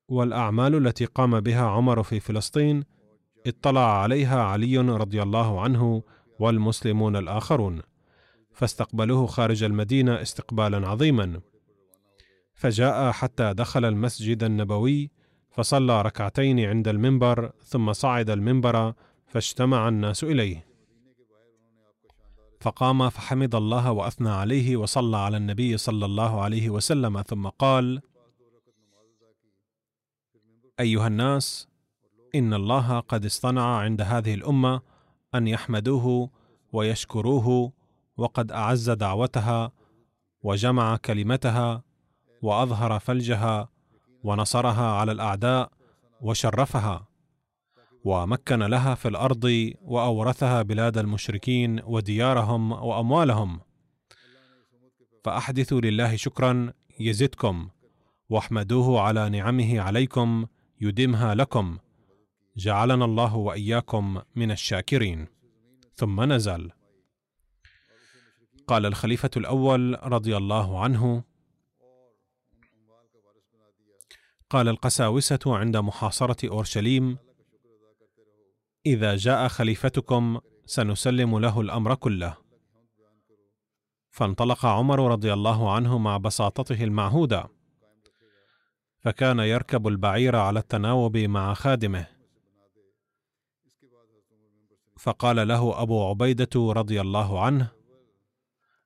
والأعمال 0.07 0.87
التي 0.87 1.05
قام 1.05 1.39
بها 1.39 1.61
عمر 1.67 2.03
في 2.03 2.19
فلسطين 2.19 2.83
اطلع 3.47 4.01
عليها 4.01 4.43
علي 4.43 4.77
رضي 4.77 5.21
الله 5.21 5.61
عنه 5.61 6.03
والمسلمون 6.39 7.15
الآخرون 7.15 7.81
فاستقبلوه 8.53 9.27
خارج 9.27 9.63
المدينة 9.63 10.21
استقبالا 10.21 10.87
عظيما. 10.87 11.41
فجاء 12.53 13.11
حتى 13.11 13.53
دخل 13.53 13.85
المسجد 13.85 14.43
النبوي 14.43 15.11
فصلى 15.51 16.01
ركعتين 16.01 16.59
عند 16.59 16.87
المنبر 16.87 17.51
ثم 17.63 17.93
صعد 17.93 18.29
المنبر 18.29 18.93
فاجتمع 19.27 19.87
الناس 19.87 20.23
إليه. 20.23 20.65
فقام 22.61 23.09
فحمد 23.09 23.55
الله 23.55 23.91
وأثنى 23.91 24.29
عليه 24.29 24.77
وصلى 24.77 25.17
على 25.17 25.37
النبي 25.37 25.77
صلى 25.77 26.05
الله 26.05 26.41
عليه 26.41 26.69
وسلم 26.69 27.21
ثم 27.21 27.47
قال 27.47 28.01
أيها 30.79 31.07
الناس 31.07 31.67
إن 32.35 32.53
الله 32.53 32.99
قد 32.99 33.25
اصطنع 33.25 33.77
عند 33.77 34.01
هذه 34.01 34.33
الأمة 34.33 34.81
أن 35.35 35.47
يحمدوه 35.47 36.29
ويشكروه 36.73 37.71
وقد 38.17 38.51
أعز 38.51 38.89
دعوتها 38.89 39.71
وجمع 40.43 40.97
كلمتها 40.97 41.83
وأظهر 42.41 42.99
فلجها 42.99 43.69
ونصرها 44.23 44.91
على 44.91 45.11
الأعداء 45.11 45.71
وشرفها 46.21 47.07
ومكن 48.03 48.59
لها 48.59 48.95
في 48.95 49.07
الأرض 49.07 49.71
وأورثها 49.81 50.61
بلاد 50.61 50.97
المشركين 50.97 51.79
وديارهم 51.83 52.71
وأموالهم. 52.71 53.59
فأحدثوا 55.23 55.81
لله 55.81 56.15
شكرا 56.15 56.73
يزدكم 56.99 57.69
واحمدوه 58.29 59.01
على 59.01 59.29
نعمه 59.29 59.81
عليكم 59.81 60.45
يدمها 60.83 61.35
لكم. 61.35 61.77
جعلنا 62.57 63.05
الله 63.05 63.35
وإياكم 63.35 64.21
من 64.35 64.51
الشاكرين. 64.51 65.27
ثم 65.93 66.33
نزل. 66.33 66.71
قال 68.67 68.85
الخليفة 68.85 69.29
الأول 69.37 69.97
رضي 70.03 70.37
الله 70.37 70.83
عنه 70.83 71.23
قال 74.49 74.67
القساوسة 74.67 75.39
عند 75.45 75.77
محاصرة 75.77 76.49
أورشليم 76.49 77.17
إذا 78.85 79.15
جاء 79.15 79.47
خليفتكم 79.47 80.39
سنسلم 80.65 81.39
له 81.39 81.61
الأمر 81.61 81.95
كله. 81.95 82.37
فانطلق 84.09 84.65
عمر 84.65 85.11
رضي 85.11 85.33
الله 85.33 85.71
عنه 85.71 85.97
مع 85.97 86.17
بساطته 86.17 86.83
المعهودة. 86.83 87.49
فكان 89.03 89.39
يركب 89.39 89.87
البعير 89.87 90.35
على 90.35 90.59
التناوب 90.59 91.17
مع 91.17 91.53
خادمه. 91.53 92.07
فقال 94.97 95.47
له 95.47 95.81
أبو 95.81 96.09
عبيدة 96.09 96.49
رضي 96.55 97.01
الله 97.01 97.43
عنه 97.45 97.71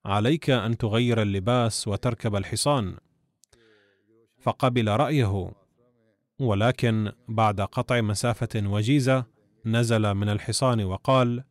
عليك 0.05 0.49
أن 0.49 0.77
تغير 0.77 1.21
اللباس 1.21 1.87
وتركب 1.87 2.35
الحصان. 2.35 2.97
فقبل 4.39 4.89
رأيه 4.89 5.51
ولكن 6.39 7.11
بعد 7.27 7.61
قطع 7.61 8.01
مسافة 8.01 8.49
وجيزة 8.55 9.25
نزل 9.65 10.13
من 10.13 10.29
الحصان 10.29 10.83
وقال 10.83 11.43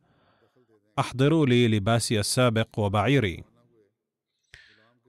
احضروا 0.99 1.45
لي 1.45 1.67
لباسي 1.67 2.19
السابق 2.19 2.79
وبعيري. 2.79 3.43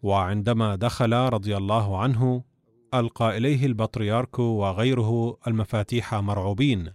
وعندما 0.02 0.74
دخل 0.76 1.12
رضي 1.12 1.56
الله 1.56 1.98
عنه 2.02 2.47
ألقى 2.94 3.36
إليه 3.36 3.66
البطريرك 3.66 4.38
وغيره 4.38 5.38
المفاتيح 5.46 6.14
مرعوبين 6.14 6.92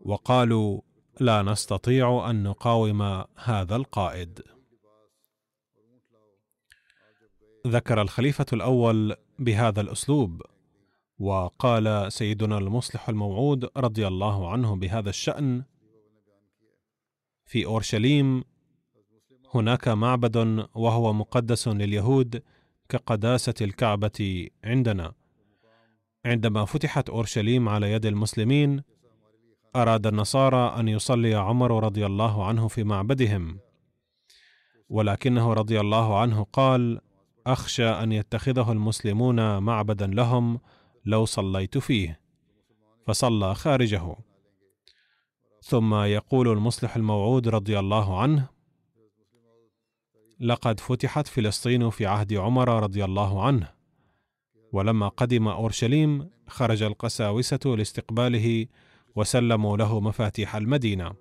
وقالوا 0.00 0.80
لا 1.20 1.42
نستطيع 1.42 2.30
أن 2.30 2.42
نقاوم 2.42 3.02
هذا 3.44 3.76
القائد. 3.76 4.40
ذكر 7.66 8.02
الخليفة 8.02 8.46
الأول 8.52 9.16
بهذا 9.38 9.80
الأسلوب 9.80 10.42
وقال 11.18 12.12
سيدنا 12.12 12.58
المصلح 12.58 13.08
الموعود 13.08 13.70
رضي 13.76 14.06
الله 14.06 14.50
عنه 14.50 14.76
بهذا 14.76 15.10
الشأن 15.10 15.64
في 17.46 17.64
أورشليم 17.66 18.44
هناك 19.54 19.88
معبد 19.88 20.66
وهو 20.74 21.12
مقدس 21.12 21.68
لليهود 21.68 22.42
كقداسة 22.94 23.54
الكعبة 23.60 24.48
عندنا. 24.64 25.12
عندما 26.26 26.64
فتحت 26.64 27.10
أورشليم 27.10 27.68
على 27.68 27.92
يد 27.92 28.06
المسلمين 28.06 28.82
أراد 29.76 30.06
النصارى 30.06 30.80
أن 30.80 30.88
يصلي 30.88 31.34
عمر 31.34 31.84
رضي 31.84 32.06
الله 32.06 32.46
عنه 32.46 32.68
في 32.68 32.84
معبدهم. 32.84 33.58
ولكنه 34.88 35.52
رضي 35.52 35.80
الله 35.80 36.20
عنه 36.20 36.46
قال 36.52 37.00
أخشى 37.46 37.88
أن 37.88 38.12
يتخذه 38.12 38.72
المسلمون 38.72 39.58
معبدا 39.58 40.06
لهم 40.06 40.60
لو 41.04 41.24
صليت 41.24 41.78
فيه. 41.78 42.20
فصلى 43.06 43.54
خارجه. 43.54 44.16
ثم 45.62 45.94
يقول 45.94 46.48
المصلح 46.48 46.96
الموعود 46.96 47.48
رضي 47.48 47.78
الله 47.78 48.20
عنه 48.20 48.53
لقد 50.40 50.80
فتحت 50.80 51.26
فلسطين 51.26 51.90
في 51.90 52.06
عهد 52.06 52.32
عمر 52.32 52.82
رضي 52.82 53.04
الله 53.04 53.44
عنه. 53.46 53.68
ولما 54.72 55.08
قدم 55.08 55.48
أورشليم 55.48 56.30
خرج 56.48 56.82
القساوسة 56.82 57.60
لاستقباله 57.64 58.66
وسلموا 59.16 59.76
له 59.76 60.00
مفاتيح 60.00 60.56
المدينة. 60.56 61.12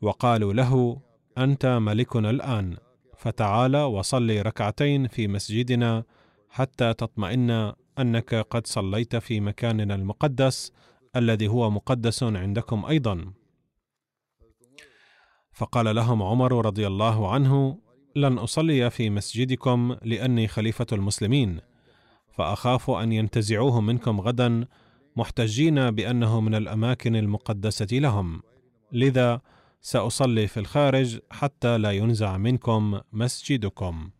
وقالوا 0.00 0.52
له 0.52 1.00
أنت 1.38 1.66
ملكنا 1.66 2.30
الآن 2.30 2.76
فتعال 3.16 3.76
وصل 3.76 4.46
ركعتين 4.46 5.06
في 5.06 5.28
مسجدنا 5.28 6.04
حتى 6.50 6.94
تطمئن 6.94 7.72
أنك 7.98 8.34
قد 8.34 8.66
صليت 8.66 9.16
في 9.16 9.40
مكاننا 9.40 9.94
المقدس 9.94 10.72
الذي 11.16 11.48
هو 11.48 11.70
مقدس 11.70 12.22
عندكم 12.22 12.84
أيضا. 12.84 13.32
فقال 15.52 15.96
لهم 15.96 16.22
عمر 16.22 16.66
رضي 16.66 16.86
الله 16.86 17.32
عنه 17.32 17.78
لن 18.16 18.38
أصلي 18.38 18.90
في 18.90 19.10
مسجدكم 19.10 19.96
لأني 20.02 20.48
خليفة 20.48 20.86
المسلمين 20.92 21.60
فأخاف 22.32 22.90
أن 22.90 23.12
ينتزعوه 23.12 23.80
منكم 23.80 24.20
غدا 24.20 24.66
محتجين 25.16 25.90
بأنه 25.90 26.40
من 26.40 26.54
الأماكن 26.54 27.16
المقدسة 27.16 27.86
لهم. 27.92 28.42
لذا 28.92 29.40
سأصلي 29.80 30.46
في 30.46 30.60
الخارج 30.60 31.18
حتى 31.30 31.78
لا 31.78 31.90
ينزع 31.90 32.36
منكم 32.36 33.00
مسجدكم. 33.12 34.10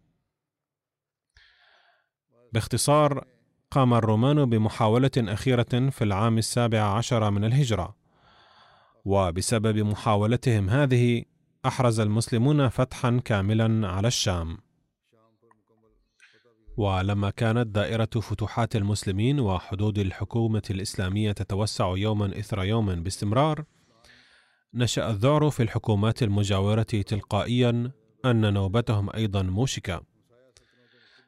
باختصار 2.52 3.24
قام 3.70 3.94
الرومان 3.94 4.44
بمحاولة 4.44 5.10
أخيرة 5.18 5.90
في 5.90 6.04
العام 6.04 6.38
السابع 6.38 6.80
عشر 6.80 7.30
من 7.30 7.44
الهجرة 7.44 7.96
وبسبب 9.04 9.78
محاولتهم 9.78 10.70
هذه 10.70 11.24
أحرز 11.66 12.00
المسلمون 12.00 12.68
فتحا 12.68 13.20
كاملا 13.24 13.88
على 13.88 14.08
الشام. 14.08 14.58
ولما 16.76 17.30
كانت 17.30 17.66
دائرة 17.66 18.04
فتوحات 18.04 18.76
المسلمين 18.76 19.40
وحدود 19.40 19.98
الحكومة 19.98 20.62
الإسلامية 20.70 21.32
تتوسع 21.32 21.96
يوما 21.96 22.38
إثر 22.38 22.64
يوم 22.64 22.94
باستمرار 22.94 23.64
نشأ 24.74 25.10
الذعر 25.10 25.50
في 25.50 25.62
الحكومات 25.62 26.22
المجاورة 26.22 26.82
تلقائيا 26.82 27.90
أن 28.24 28.54
نوبتهم 28.54 29.10
أيضا 29.14 29.42
موشكة. 29.42 30.02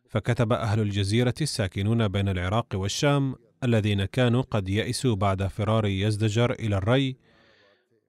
فكتب 0.09 0.53
أهل 0.53 0.81
الجزيرة 0.81 1.35
الساكنون 1.41 2.09
بين 2.09 2.29
العراق 2.29 2.67
والشام 2.75 3.35
الذين 3.65 4.05
كانوا 4.05 4.43
قد 4.43 4.69
يئسوا 4.69 5.17
بعد 5.17 5.47
فرار 5.47 5.87
يزدجر 5.87 6.53
إلى 6.53 6.77
الري 6.77 7.17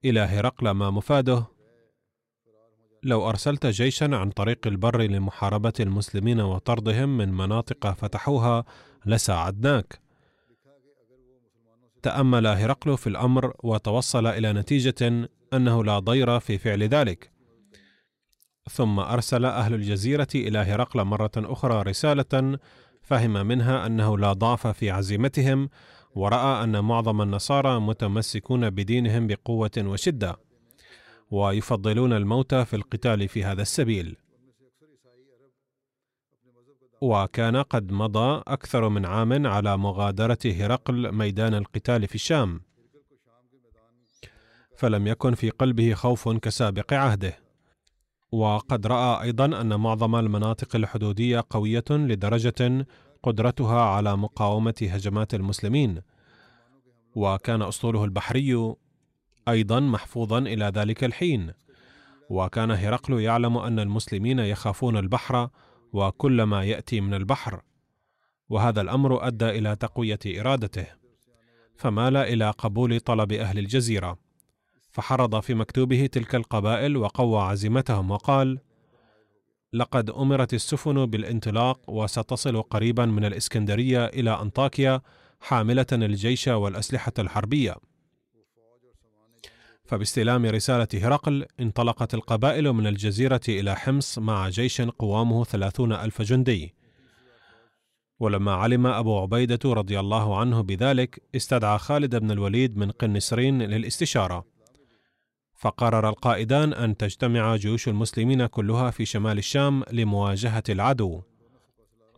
إلى 0.04 0.20
هرقل 0.20 0.70
ما 0.70 0.90
مفاده 0.90 1.59
لو 3.02 3.28
أرسلت 3.28 3.66
جيشا 3.66 4.16
عن 4.16 4.30
طريق 4.30 4.66
البر 4.66 5.02
لمحاربة 5.02 5.72
المسلمين 5.80 6.40
وطردهم 6.40 7.16
من 7.16 7.32
مناطق 7.32 7.92
فتحوها 7.92 8.64
لساعدناك. 9.06 10.00
تأمل 12.02 12.46
هرقل 12.46 12.98
في 12.98 13.06
الأمر 13.06 13.54
وتوصل 13.62 14.26
إلى 14.26 14.52
نتيجة 14.52 15.28
أنه 15.52 15.84
لا 15.84 15.98
ضير 15.98 16.40
في 16.40 16.58
فعل 16.58 16.82
ذلك. 16.82 17.30
ثم 18.70 18.98
أرسل 18.98 19.44
أهل 19.44 19.74
الجزيرة 19.74 20.28
إلى 20.34 20.58
هرقل 20.58 21.04
مرة 21.04 21.32
أخرى 21.36 21.82
رسالة 21.82 22.58
فهم 23.02 23.46
منها 23.46 23.86
أنه 23.86 24.18
لا 24.18 24.32
ضعف 24.32 24.66
في 24.66 24.90
عزيمتهم 24.90 25.68
ورأى 26.14 26.64
أن 26.64 26.84
معظم 26.84 27.22
النصارى 27.22 27.80
متمسكون 27.80 28.70
بدينهم 28.70 29.26
بقوة 29.26 29.70
وشدة. 29.78 30.49
ويفضلون 31.30 32.12
الموت 32.12 32.54
في 32.54 32.76
القتال 32.76 33.28
في 33.28 33.44
هذا 33.44 33.62
السبيل. 33.62 34.16
وكان 37.00 37.56
قد 37.56 37.92
مضى 37.92 38.42
أكثر 38.46 38.88
من 38.88 39.06
عام 39.06 39.46
على 39.46 39.76
مغادرة 39.76 40.38
هرقل 40.44 41.12
ميدان 41.12 41.54
القتال 41.54 42.08
في 42.08 42.14
الشام. 42.14 42.60
فلم 44.76 45.06
يكن 45.06 45.34
في 45.34 45.50
قلبه 45.50 45.94
خوف 45.94 46.28
كسابق 46.28 46.92
عهده. 46.92 47.38
وقد 48.32 48.86
رأى 48.86 49.22
أيضا 49.22 49.60
أن 49.60 49.80
معظم 49.80 50.16
المناطق 50.16 50.76
الحدودية 50.76 51.44
قوية 51.50 51.84
لدرجة 51.90 52.86
قدرتها 53.22 53.80
على 53.80 54.16
مقاومة 54.16 54.74
هجمات 54.82 55.34
المسلمين. 55.34 56.02
وكان 57.14 57.62
اسطوله 57.62 58.04
البحري 58.04 58.74
أيضا 59.48 59.80
محفوظا 59.80 60.38
إلى 60.38 60.64
ذلك 60.64 61.04
الحين. 61.04 61.52
وكان 62.30 62.70
هرقل 62.70 63.20
يعلم 63.20 63.58
أن 63.58 63.78
المسلمين 63.78 64.38
يخافون 64.38 64.96
البحر 64.96 65.48
وكل 65.92 66.42
ما 66.42 66.64
يأتي 66.64 67.00
من 67.00 67.14
البحر. 67.14 67.62
وهذا 68.48 68.80
الأمر 68.80 69.26
أدى 69.26 69.48
إلى 69.48 69.76
تقوية 69.76 70.18
إرادته. 70.26 70.86
فمال 71.76 72.16
إلى 72.16 72.50
قبول 72.50 73.00
طلب 73.00 73.32
أهل 73.32 73.58
الجزيرة. 73.58 74.18
فحرض 74.90 75.40
في 75.40 75.54
مكتوبه 75.54 76.06
تلك 76.06 76.34
القبائل 76.34 76.96
وقوى 76.96 77.40
عزيمتهم 77.40 78.10
وقال 78.10 78.58
لقد 79.72 80.10
أمرت 80.10 80.54
السفن 80.54 81.06
بالانطلاق 81.06 81.90
وستصل 81.90 82.62
قريبا 82.62 83.06
من 83.06 83.24
الإسكندرية 83.24 84.06
إلى 84.06 84.40
أنطاكيا 84.42 85.00
حاملة 85.40 85.86
الجيش 85.92 86.48
والأسلحة 86.48 87.12
الحربية. 87.18 87.76
فباستلام 89.90 90.46
رسالة 90.46 90.88
هرقل 90.94 91.46
انطلقت 91.60 92.14
القبائل 92.14 92.72
من 92.72 92.86
الجزيرة 92.86 93.40
إلى 93.48 93.76
حمص 93.76 94.18
مع 94.18 94.48
جيش 94.48 94.82
قوامه 94.82 95.44
ثلاثون 95.44 95.92
ألف 95.92 96.22
جندي. 96.22 96.74
ولما 98.20 98.52
علم 98.52 98.86
أبو 98.86 99.18
عبيدة 99.18 99.58
رضي 99.64 100.00
الله 100.00 100.40
عنه 100.40 100.60
بذلك 100.60 101.22
استدعى 101.36 101.78
خالد 101.78 102.16
بن 102.16 102.30
الوليد 102.30 102.76
من 102.76 102.90
قنسرين 102.90 103.62
للاستشارة. 103.62 104.44
فقرر 105.54 106.08
القائدان 106.08 106.72
أن 106.72 106.96
تجتمع 106.96 107.56
جيوش 107.56 107.88
المسلمين 107.88 108.46
كلها 108.46 108.90
في 108.90 109.04
شمال 109.04 109.38
الشام 109.38 109.84
لمواجهة 109.92 110.64
العدو. 110.68 111.22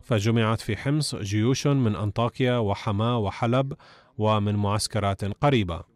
فجمعت 0.01 0.61
في 0.61 0.77
حمص 0.77 1.15
جيوش 1.15 1.67
من 1.67 1.95
أنطاكيا 1.95 2.57
وحما 2.57 3.15
وحلب 3.15 3.73
ومن 4.17 4.55
معسكرات 4.55 5.25
قريبة. 5.25 5.92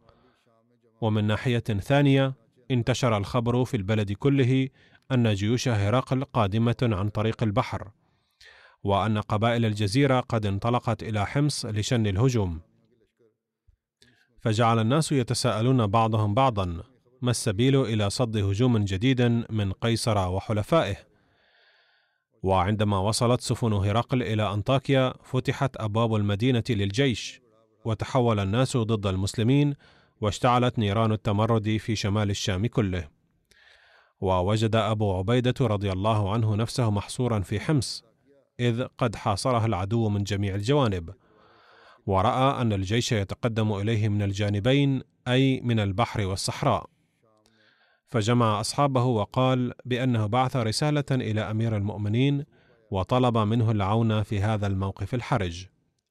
ومن 1.01 1.23
ناحية 1.23 1.59
ثانية 1.59 2.33
انتشر 2.71 3.17
الخبر 3.17 3.65
في 3.65 3.77
البلد 3.77 4.11
كله 4.11 4.69
أن 5.11 5.33
جيوش 5.33 5.67
هرقل 5.67 6.23
قادمة 6.23 6.75
عن 6.81 7.09
طريق 7.09 7.43
البحر 7.43 7.91
وأن 8.83 9.17
قبائل 9.17 9.65
الجزيرة 9.65 10.19
قد 10.19 10.45
انطلقت 10.45 11.03
إلى 11.03 11.25
حمص 11.25 11.65
لشن 11.65 12.07
الهجوم. 12.07 12.61
فجعل 14.41 14.79
الناس 14.79 15.11
يتساءلون 15.11 15.87
بعضهم 15.87 16.33
بعضا 16.33 16.83
ما 17.21 17.31
السبيل 17.31 17.81
إلى 17.81 18.09
صد 18.09 18.37
هجوم 18.37 18.77
جديد 18.77 19.21
من 19.49 19.71
قيصر 19.71 20.29
وحلفائه؟ 20.29 20.95
وعندما 22.43 22.99
وصلت 22.99 23.41
سفن 23.41 23.73
هرقل 23.73 24.23
إلى 24.23 24.53
أنطاكيا 24.53 25.13
فتحت 25.23 25.77
أبواب 25.77 26.15
المدينة 26.15 26.63
للجيش 26.69 27.41
وتحول 27.85 28.39
الناس 28.39 28.77
ضد 28.77 29.07
المسلمين 29.07 29.75
واشتعلت 30.21 30.79
نيران 30.79 31.11
التمرد 31.11 31.77
في 31.77 31.95
شمال 31.95 32.29
الشام 32.29 32.67
كله. 32.67 33.07
ووجد 34.21 34.75
أبو 34.75 35.17
عبيدة 35.17 35.53
رضي 35.61 35.91
الله 35.91 36.33
عنه 36.33 36.55
نفسه 36.55 36.91
محصورا 36.91 37.39
في 37.39 37.59
حمص 37.59 38.03
إذ 38.59 38.83
قد 38.83 39.15
حاصرها 39.15 39.65
العدو 39.65 40.09
من 40.09 40.23
جميع 40.23 40.55
الجوانب. 40.55 41.13
ورأى 42.05 42.61
أن 42.61 42.73
الجيش 42.73 43.11
يتقدم 43.11 43.73
إليه 43.73 44.09
من 44.09 44.21
الجانبين 44.21 45.01
أي 45.27 45.61
من 45.61 45.79
البحر 45.79 46.25
والصحراء. 46.25 46.89
فجمع 48.07 48.61
أصحابه 48.61 49.03
وقال 49.03 49.73
بأنه 49.85 50.25
بعث 50.25 50.55
رسالة 50.55 51.05
إلى 51.11 51.41
أمير 51.41 51.77
المؤمنين 51.77 52.45
وطلب 52.91 53.37
منه 53.37 53.71
العون 53.71 54.23
في 54.23 54.41
هذا 54.41 54.67
الموقف 54.67 55.13
الحرج. 55.13 55.65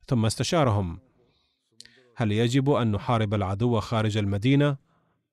ثم 0.07 0.27
استشارهم. 0.27 1.06
هل 2.19 2.33
يجب 2.33 2.71
أن 2.71 2.93
نحارب 2.93 3.35
العدو 3.35 3.81
خارج 3.81 4.17
المدينة 4.17 4.77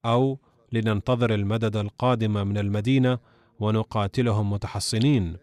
أو 0.06 0.40
لننتظر 0.72 1.34
المدد 1.34 1.76
القادم 1.76 2.48
من 2.48 2.58
المدينة 2.58 3.20
ونقاتلهم 3.60 4.52
متحصنين؟ 4.52 5.38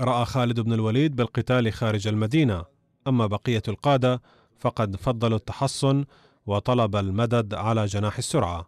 رأى 0.00 0.24
خالد 0.24 0.60
بن 0.60 0.72
الوليد 0.72 1.16
بالقتال 1.16 1.72
خارج 1.72 2.08
المدينة. 2.08 2.64
أما 3.08 3.26
بقية 3.26 3.62
القادة 3.68 4.22
فقد 4.58 4.96
فضلوا 4.96 5.36
التحصن 5.36 6.04
وطلب 6.46 6.96
المدد 6.96 7.54
على 7.54 7.86
جناح 7.86 8.18
السرعة. 8.18 8.66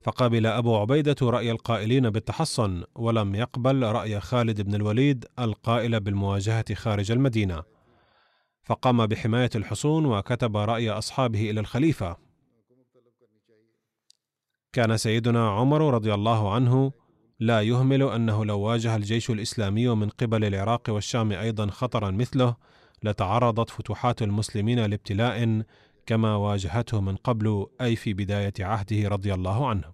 فقبل 0.00 0.46
أبو 0.46 0.76
عبيدة 0.76 1.16
رأي 1.22 1.50
القائلين 1.50 2.10
بالتحصن 2.10 2.84
ولم 2.94 3.34
يقبل 3.34 3.82
رأي 3.82 4.20
خالد 4.20 4.60
بن 4.60 4.74
الوليد 4.74 5.24
القائل 5.38 6.00
بالمواجهة 6.00 6.74
خارج 6.74 7.12
المدينة. 7.12 7.77
فقام 8.68 9.06
بحماية 9.06 9.50
الحصون 9.54 10.06
وكتب 10.06 10.56
رأي 10.56 10.90
أصحابه 10.90 11.50
إلى 11.50 11.60
الخليفة. 11.60 12.16
كان 14.72 14.96
سيدنا 14.96 15.50
عمر 15.50 15.94
رضي 15.94 16.14
الله 16.14 16.54
عنه 16.54 16.92
لا 17.40 17.62
يهمل 17.62 18.02
أنه 18.02 18.44
لو 18.44 18.60
واجه 18.60 18.96
الجيش 18.96 19.30
الإسلامي 19.30 19.88
من 19.88 20.08
قبل 20.08 20.44
العراق 20.44 20.82
والشام 20.88 21.32
أيضا 21.32 21.66
خطرا 21.66 22.10
مثله 22.10 22.56
لتعرضت 23.02 23.70
فتوحات 23.70 24.22
المسلمين 24.22 24.84
لابتلاء 24.84 25.62
كما 26.06 26.36
واجهته 26.36 27.00
من 27.00 27.16
قبل 27.16 27.66
أي 27.80 27.96
في 27.96 28.14
بداية 28.14 28.54
عهده 28.60 29.08
رضي 29.08 29.34
الله 29.34 29.68
عنه. 29.68 29.92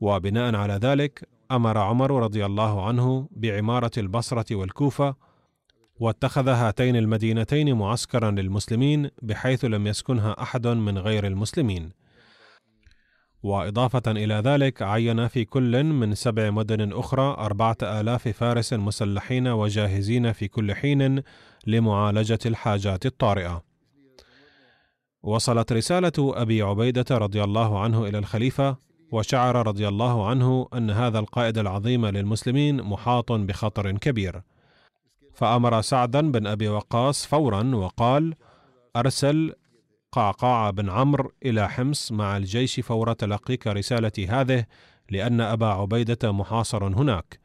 وبناء 0.00 0.54
على 0.54 0.74
ذلك 0.74 1.28
أمر 1.50 1.78
عمر 1.78 2.22
رضي 2.22 2.46
الله 2.46 2.86
عنه 2.86 3.28
بعمارة 3.30 3.90
البصرة 3.98 4.54
والكوفة 4.56 5.27
واتخذ 6.00 6.48
هاتين 6.48 6.96
المدينتين 6.96 7.74
معسكرا 7.74 8.30
للمسلمين 8.30 9.10
بحيث 9.22 9.64
لم 9.64 9.86
يسكنها 9.86 10.42
أحد 10.42 10.66
من 10.66 10.98
غير 10.98 11.26
المسلمين. 11.26 11.90
وإضافة 13.42 14.02
إلى 14.06 14.34
ذلك 14.34 14.82
عين 14.82 15.28
في 15.28 15.44
كل 15.44 15.84
من 15.84 16.14
سبع 16.14 16.50
مدن 16.50 16.92
أخرى 16.92 17.36
أربعة 17.38 17.76
آلاف 17.82 18.28
فارس 18.28 18.72
مسلحين 18.72 19.48
وجاهزين 19.48 20.32
في 20.32 20.48
كل 20.48 20.74
حين 20.74 21.22
لمعالجة 21.66 22.38
الحاجات 22.46 23.06
الطارئة. 23.06 23.64
وصلت 25.22 25.72
رسالة 25.72 26.12
أبي 26.18 26.62
عبيدة 26.62 27.04
رضي 27.10 27.44
الله 27.44 27.80
عنه 27.80 28.06
إلى 28.06 28.18
الخليفة 28.18 28.76
وشعر 29.12 29.66
رضي 29.66 29.88
الله 29.88 30.28
عنه 30.28 30.68
أن 30.74 30.90
هذا 30.90 31.18
القائد 31.18 31.58
العظيم 31.58 32.06
للمسلمين 32.06 32.82
محاط 32.82 33.32
بخطر 33.32 33.92
كبير. 33.92 34.42
فأمر 35.38 35.80
سعدا 35.80 36.32
بن 36.32 36.46
أبي 36.46 36.68
وقاص 36.68 37.26
فورا 37.26 37.74
وقال 37.74 38.34
أرسل 38.96 39.54
قعقاع 40.12 40.70
بن 40.70 40.90
عمرو 40.90 41.32
إلى 41.44 41.68
حمص 41.68 42.12
مع 42.12 42.36
الجيش 42.36 42.80
فور 42.80 43.12
تلقيك 43.12 43.66
رسالتي 43.66 44.26
هذه 44.26 44.64
لأن 45.10 45.40
أبا 45.40 45.66
عبيدة 45.66 46.32
محاصر 46.32 46.84
هناك 46.84 47.40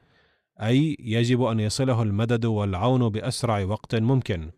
أي 0.61 0.97
يجب 0.99 1.43
أن 1.43 1.59
يصله 1.59 2.01
المدد 2.01 2.45
والعون 2.45 3.09
بأسرع 3.09 3.63
وقت 3.63 3.95
ممكن. 3.95 4.51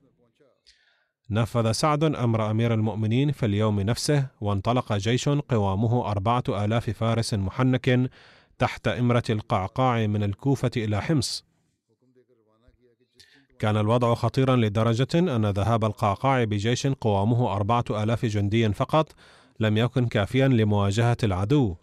نفذ 1.29 1.71
سعد 1.71 2.03
أمر 2.03 2.51
أمير 2.51 2.73
المؤمنين 2.73 3.31
في 3.31 3.45
اليوم 3.45 3.79
نفسه 3.79 4.27
وانطلق 4.41 4.93
جيش 4.93 5.29
قوامه 5.29 6.11
أربعة 6.11 6.43
آلاف 6.49 6.89
فارس 6.89 7.33
محنك 7.33 8.09
تحت 8.59 8.87
إمرة 8.87 9.23
القعقاع 9.29 10.07
من 10.07 10.23
الكوفة 10.23 10.71
إلى 10.77 11.01
حمص. 11.01 11.54
كان 13.59 13.77
الوضع 13.77 14.13
خطيرا 14.13 14.55
لدرجة 14.55 15.07
أن 15.13 15.45
ذهاب 15.45 15.85
القعقاع 15.85 16.43
بجيش 16.43 16.87
قوامه 16.87 17.55
أربعة 17.55 17.85
آلاف 17.89 18.25
جندي 18.25 18.73
فقط 18.73 19.11
لم 19.59 19.77
يكن 19.77 20.07
كافيا 20.07 20.47
لمواجهة 20.47 21.17
العدو 21.23 21.75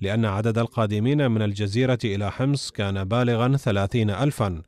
لأن 0.00 0.24
عدد 0.24 0.58
القادمين 0.58 1.30
من 1.30 1.42
الجزيرة 1.42 1.98
إلى 2.04 2.30
حمص 2.30 2.70
كان 2.70 3.04
بالغا 3.04 3.56
ثلاثين 3.56 4.10
ألفا 4.10 4.62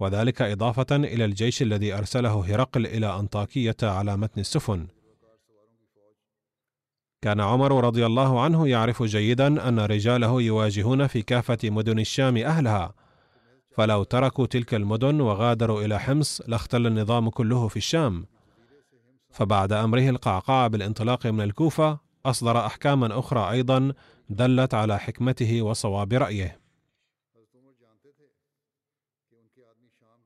وذلك 0.00 0.42
إضافة 0.42 0.96
إلى 0.96 1.24
الجيش 1.24 1.62
الذي 1.62 1.94
أرسله 1.94 2.54
هرقل 2.54 2.86
إلى 2.86 3.18
أنطاكية 3.18 3.76
على 3.82 4.16
متن 4.16 4.40
السفن. 4.40 4.86
كان 7.22 7.40
عمر 7.40 7.84
رضي 7.84 8.06
الله 8.06 8.40
عنه 8.40 8.68
يعرف 8.68 9.02
جيدا 9.02 9.68
أن 9.68 9.80
رجاله 9.80 10.42
يواجهون 10.42 11.06
في 11.06 11.22
كافة 11.22 11.58
مدن 11.64 11.98
الشام 11.98 12.36
أهلها، 12.36 12.94
فلو 13.74 14.02
تركوا 14.02 14.46
تلك 14.46 14.74
المدن 14.74 15.20
وغادروا 15.20 15.82
إلى 15.84 16.00
حمص 16.00 16.42
لاختل 16.46 16.86
النظام 16.86 17.30
كله 17.30 17.68
في 17.68 17.76
الشام. 17.76 18.26
فبعد 19.30 19.72
أمره 19.72 20.08
القعقاع 20.08 20.66
بالانطلاق 20.66 21.26
من 21.26 21.40
الكوفة، 21.40 21.98
أصدر 22.26 22.66
أحكاما 22.66 23.18
أخرى 23.18 23.50
أيضا 23.50 23.92
دلت 24.28 24.74
على 24.74 24.98
حكمته 24.98 25.62
وصواب 25.62 26.12
رأيه. 26.12 26.60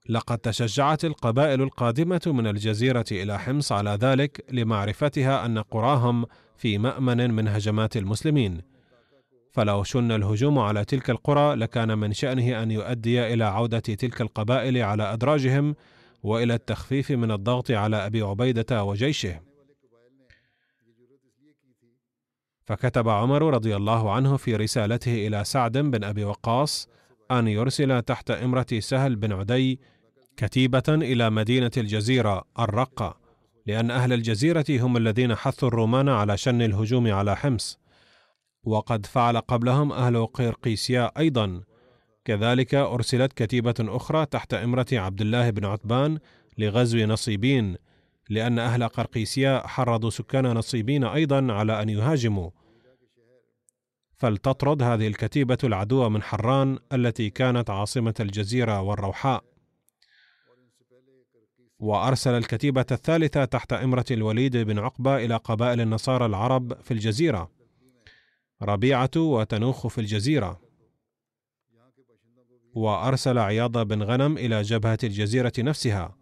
لقد 0.09 0.39
تشجعت 0.39 1.05
القبائل 1.05 1.63
القادمة 1.63 2.21
من 2.27 2.47
الجزيرة 2.47 3.05
إلى 3.13 3.39
حمص 3.39 3.73
على 3.73 3.91
ذلك 3.91 4.45
لمعرفتها 4.53 5.47
أن 5.47 5.59
قراهم 5.59 6.27
في 6.57 6.79
مأمن 6.79 7.31
من 7.31 7.49
هجمات 7.49 7.97
المسلمين، 7.97 8.63
فلو 9.59 9.83
شن 9.83 10.13
الهجوم 10.13 10.59
على 10.59 10.85
تلك 10.85 11.11
القرى 11.11 11.55
لكان 11.55 11.99
من 11.99 12.13
شأنه 12.13 12.63
أن 12.63 12.71
يؤدي 12.71 13.35
إلى 13.35 13.45
عودة 13.45 13.79
تلك 13.79 14.21
القبائل 14.21 14.79
على 14.79 15.13
أدراجهم 15.13 15.75
وإلى 16.23 16.55
التخفيف 16.55 17.11
من 17.11 17.31
الضغط 17.31 17.71
على 17.71 18.07
أبي 18.07 18.23
عبيدة 18.23 18.85
وجيشه. 18.85 19.41
فكتب 22.67 23.09
عمر 23.09 23.55
رضي 23.55 23.77
الله 23.77 24.13
عنه 24.13 24.37
في 24.37 24.57
رسالته 24.57 25.27
إلى 25.27 25.45
سعد 25.45 25.79
بن 25.79 26.05
أبي 26.05 26.25
وقاص 26.25 26.89
أن 27.31 27.49
يرسل 27.49 28.03
تحت 28.03 28.31
إمرة 28.31 28.67
سهل 28.79 29.17
بن 29.17 29.33
عدي 29.33 29.81
كتيبة 30.37 30.83
إلى 30.89 31.31
مدينة 31.31 31.71
الجزيرة 31.77 32.45
الرقة 32.59 33.17
لأن 33.67 33.91
أهل 33.91 34.13
الجزيرة 34.13 34.67
هم 34.71 34.97
الذين 34.97 35.35
حثوا 35.35 35.69
الرومان 35.69 36.09
على 36.09 36.37
شن 36.37 36.63
الهجوم 36.63 37.13
على 37.13 37.37
حمص 37.37 37.88
وقد 38.65 39.07
فعل 39.07 39.37
قبلهم 39.37 39.93
أهل 39.93 40.27
قرقيسيا 40.27 41.11
أيضا. 41.19 41.63
كذلك 42.25 42.75
أرسلت 42.75 43.33
كتيبة 43.33 43.75
أخرى 43.81 44.27
تحت 44.27 44.55
إمرة 44.55 44.87
عبد 44.93 45.21
الله 45.21 45.51
بن 45.51 45.65
عتبان 45.65 46.19
لغزو 46.59 46.99
نصيبين 46.99 47.77
لأن 48.31 48.59
أهل 48.59 48.89
قرقيسيا 48.89 49.67
حرضوا 49.67 50.11
سكان 50.11 50.47
نصيبين 50.47 51.05
أيضا 51.05 51.53
على 51.53 51.83
أن 51.83 51.89
يهاجموا. 51.89 52.51
فلتطرد 54.17 54.83
هذه 54.83 55.07
الكتيبة 55.07 55.59
العدو 55.65 56.09
من 56.09 56.23
حران 56.23 56.79
التي 56.93 57.31
كانت 57.31 57.71
عاصمة 57.71 58.15
الجزيرة 58.21 58.81
والروحاء. 58.83 59.45
وأرسل 61.79 62.31
الكتيبة 62.31 62.87
الثالثة 62.91 63.45
تحت 63.45 63.73
إمرة 63.73 64.05
الوليد 64.11 64.57
بن 64.57 64.79
عقبة 64.79 65.17
إلى 65.17 65.37
قبائل 65.37 65.81
النصارى 65.81 66.27
العرب 66.27 66.83
في 66.83 66.91
الجزيرة. 66.91 67.58
ربيعة 68.63 69.11
وتنوخ 69.17 69.87
في 69.87 70.01
الجزيرة. 70.01 70.61
وأرسل 72.75 73.39
عياض 73.39 73.79
بن 73.79 74.03
غنم 74.03 74.39
إلى 74.39 74.63
جبهة 74.63 74.99
الجزيرة 75.05 75.53
نفسها. 75.59 76.17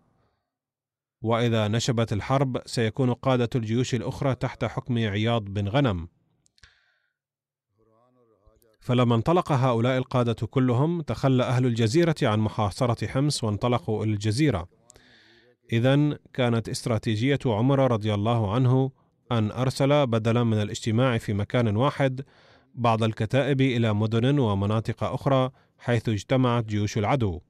وإذا 1.23 1.69
نشبت 1.69 2.13
الحرب 2.13 2.63
سيكون 2.67 3.13
قادة 3.13 3.49
الجيوش 3.55 3.95
الأخرى 3.95 4.35
تحت 4.35 4.65
حكم 4.65 4.99
عياض 4.99 5.45
بن 5.45 5.69
غنم. 5.69 6.09
فلما 8.81 9.15
انطلق 9.15 9.53
هؤلاء 9.53 9.99
القادة 9.99 10.47
كلهم 10.47 11.01
تخلى 11.01 11.43
أهل 11.43 11.67
الجزيرة 11.67 12.15
عن 12.23 12.41
محاصرة 12.41 13.07
حمص 13.07 13.45
وانطلقوا 13.45 14.05
إلى 14.05 14.13
الجزيرة. 14.13 14.69
إذا 15.73 16.19
كانت 16.35 16.69
استراتيجية 16.69 17.39
عمر 17.47 17.93
رضي 17.93 18.15
الله 18.15 18.55
عنه 18.55 18.91
أن 19.33 19.51
أرسل 19.51 20.07
بدلا 20.07 20.45
من 20.45 20.63
الاجتماع 20.63 21.19
في 21.19 21.33
مكان 21.33 21.77
واحد 21.77 22.25
بعض 22.75 23.03
الكتائب 23.03 23.61
إلى 23.61 23.95
مدن 23.95 24.39
ومناطق 24.39 25.05
أخرى 25.05 25.51
حيث 25.79 26.09
اجتمعت 26.09 26.65
جيوش 26.65 26.99
العدو. 26.99 27.41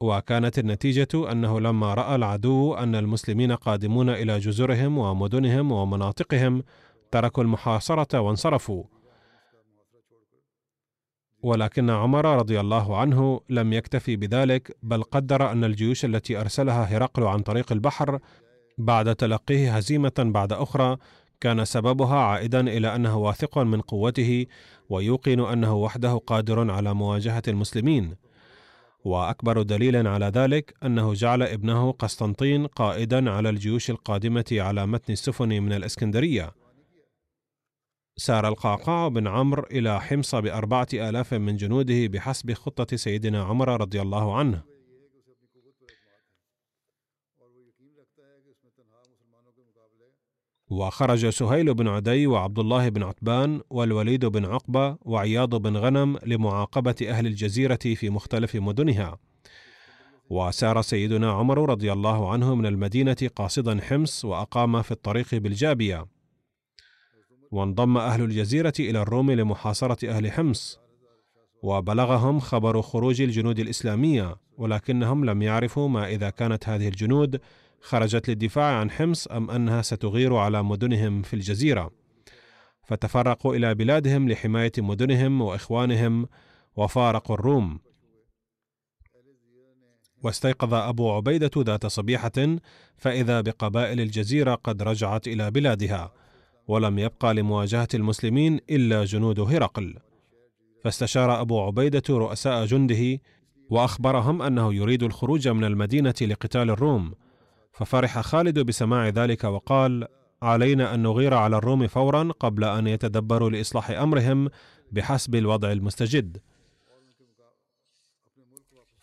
وكانت 0.00 0.58
النتيجة 0.58 1.32
أنه 1.32 1.60
لما 1.60 1.94
رأى 1.94 2.14
العدو 2.14 2.74
أن 2.74 2.94
المسلمين 2.94 3.52
قادمون 3.52 4.10
إلى 4.10 4.38
جزرهم 4.38 4.98
ومدنهم 4.98 5.72
ومناطقهم 5.72 6.62
تركوا 7.10 7.42
المحاصرة 7.42 8.20
وانصرفوا 8.20 8.84
ولكن 11.42 11.90
عمر 11.90 12.24
رضي 12.24 12.60
الله 12.60 12.96
عنه 12.96 13.40
لم 13.48 13.72
يكتفي 13.72 14.16
بذلك 14.16 14.76
بل 14.82 15.02
قدر 15.02 15.52
أن 15.52 15.64
الجيوش 15.64 16.04
التي 16.04 16.40
أرسلها 16.40 16.84
هرقل 16.84 17.22
عن 17.22 17.42
طريق 17.42 17.72
البحر 17.72 18.18
بعد 18.78 19.16
تلقيه 19.16 19.76
هزيمة 19.76 20.12
بعد 20.18 20.52
أخرى 20.52 20.96
كان 21.40 21.64
سببها 21.64 22.16
عائدا 22.16 22.60
إلى 22.60 22.94
أنه 22.94 23.16
واثق 23.16 23.58
من 23.58 23.80
قوته 23.80 24.46
ويوقن 24.88 25.40
أنه 25.40 25.74
وحده 25.74 26.16
قادر 26.16 26.70
على 26.70 26.94
مواجهة 26.94 27.42
المسلمين. 27.48 28.16
وأكبر 29.04 29.62
دليل 29.62 30.06
على 30.06 30.26
ذلك 30.26 30.74
أنه 30.84 31.14
جعل 31.14 31.42
ابنه 31.42 31.92
قسطنطين 31.92 32.66
قائدا 32.66 33.30
على 33.30 33.48
الجيوش 33.48 33.90
القادمة 33.90 34.44
على 34.52 34.86
متن 34.86 35.12
السفن 35.12 35.48
من 35.48 35.72
الإسكندرية. 35.72 36.52
سار 38.16 38.48
القعقاع 38.48 39.08
بن 39.08 39.26
عمرو 39.26 39.62
إلى 39.70 40.00
حمص 40.00 40.34
بأربعة 40.34 40.88
آلاف 40.94 41.34
من 41.34 41.56
جنوده 41.56 42.06
بحسب 42.06 42.52
خطة 42.52 42.96
سيدنا 42.96 43.42
عمر 43.42 43.80
رضي 43.80 44.02
الله 44.02 44.36
عنه. 44.36 44.75
وخرج 50.70 51.28
سهيل 51.28 51.74
بن 51.74 51.88
عدي 51.88 52.26
وعبد 52.26 52.58
الله 52.58 52.88
بن 52.88 53.02
عتبان 53.02 53.60
والوليد 53.70 54.24
بن 54.24 54.44
عقبة 54.44 54.96
وعياض 55.02 55.54
بن 55.54 55.76
غنم 55.76 56.18
لمعاقبة 56.26 56.94
أهل 57.02 57.26
الجزيرة 57.26 57.78
في 57.94 58.10
مختلف 58.10 58.56
مدنها. 58.56 59.18
وسار 60.30 60.82
سيدنا 60.82 61.32
عمر 61.32 61.70
رضي 61.70 61.92
الله 61.92 62.32
عنه 62.32 62.54
من 62.54 62.66
المدينة 62.66 63.30
قاصدا 63.36 63.80
حمص 63.80 64.24
وأقام 64.24 64.82
في 64.82 64.90
الطريق 64.90 65.34
بالجابية. 65.34 66.06
وانضم 67.50 67.98
أهل 67.98 68.22
الجزيرة 68.22 68.74
إلى 68.80 69.02
الروم 69.02 69.30
لمحاصرة 69.30 70.10
أهل 70.10 70.32
حمص. 70.32 70.80
وبلغهم 71.62 72.40
خبر 72.40 72.82
خروج 72.82 73.22
الجنود 73.22 73.58
الإسلامية 73.58 74.36
ولكنهم 74.58 75.24
لم 75.24 75.42
يعرفوا 75.42 75.88
ما 75.88 76.08
إذا 76.08 76.30
كانت 76.30 76.68
هذه 76.68 76.88
الجنود 76.88 77.40
خرجت 77.86 78.28
للدفاع 78.28 78.80
عن 78.80 78.90
حمص 78.90 79.26
أم 79.26 79.50
أنها 79.50 79.82
ستغير 79.82 80.36
على 80.36 80.62
مدنهم 80.62 81.22
في 81.22 81.34
الجزيرة. 81.34 81.90
فتفرقوا 82.84 83.54
إلى 83.54 83.74
بلادهم 83.74 84.28
لحماية 84.28 84.72
مدنهم 84.78 85.40
وإخوانهم 85.40 86.28
وفارقوا 86.76 87.34
الروم. 87.36 87.78
واستيقظ 90.22 90.74
أبو 90.74 91.12
عبيدة 91.12 91.50
ذات 91.58 91.86
صبيحة 91.86 92.56
فإذا 92.96 93.40
بقبائل 93.40 94.00
الجزيرة 94.00 94.54
قد 94.54 94.82
رجعت 94.82 95.28
إلى 95.28 95.50
بلادها 95.50 96.12
ولم 96.68 96.98
يبقى 96.98 97.34
لمواجهة 97.34 97.88
المسلمين 97.94 98.60
إلا 98.70 99.04
جنود 99.04 99.40
هرقل. 99.40 99.98
فاستشار 100.84 101.40
أبو 101.40 101.60
عبيدة 101.60 102.02
رؤساء 102.10 102.64
جنده 102.64 103.20
وأخبرهم 103.70 104.42
أنه 104.42 104.74
يريد 104.74 105.02
الخروج 105.02 105.48
من 105.48 105.64
المدينة 105.64 106.14
لقتال 106.22 106.70
الروم. 106.70 107.14
ففرح 107.76 108.20
خالد 108.20 108.58
بسماع 108.58 109.08
ذلك 109.08 109.44
وقال 109.44 110.06
علينا 110.42 110.94
أن 110.94 111.02
نغير 111.02 111.34
على 111.34 111.56
الروم 111.56 111.86
فورا 111.86 112.32
قبل 112.40 112.64
أن 112.64 112.86
يتدبروا 112.86 113.50
لإصلاح 113.50 113.90
أمرهم 113.90 114.48
بحسب 114.92 115.34
الوضع 115.34 115.72
المستجد. 115.72 116.38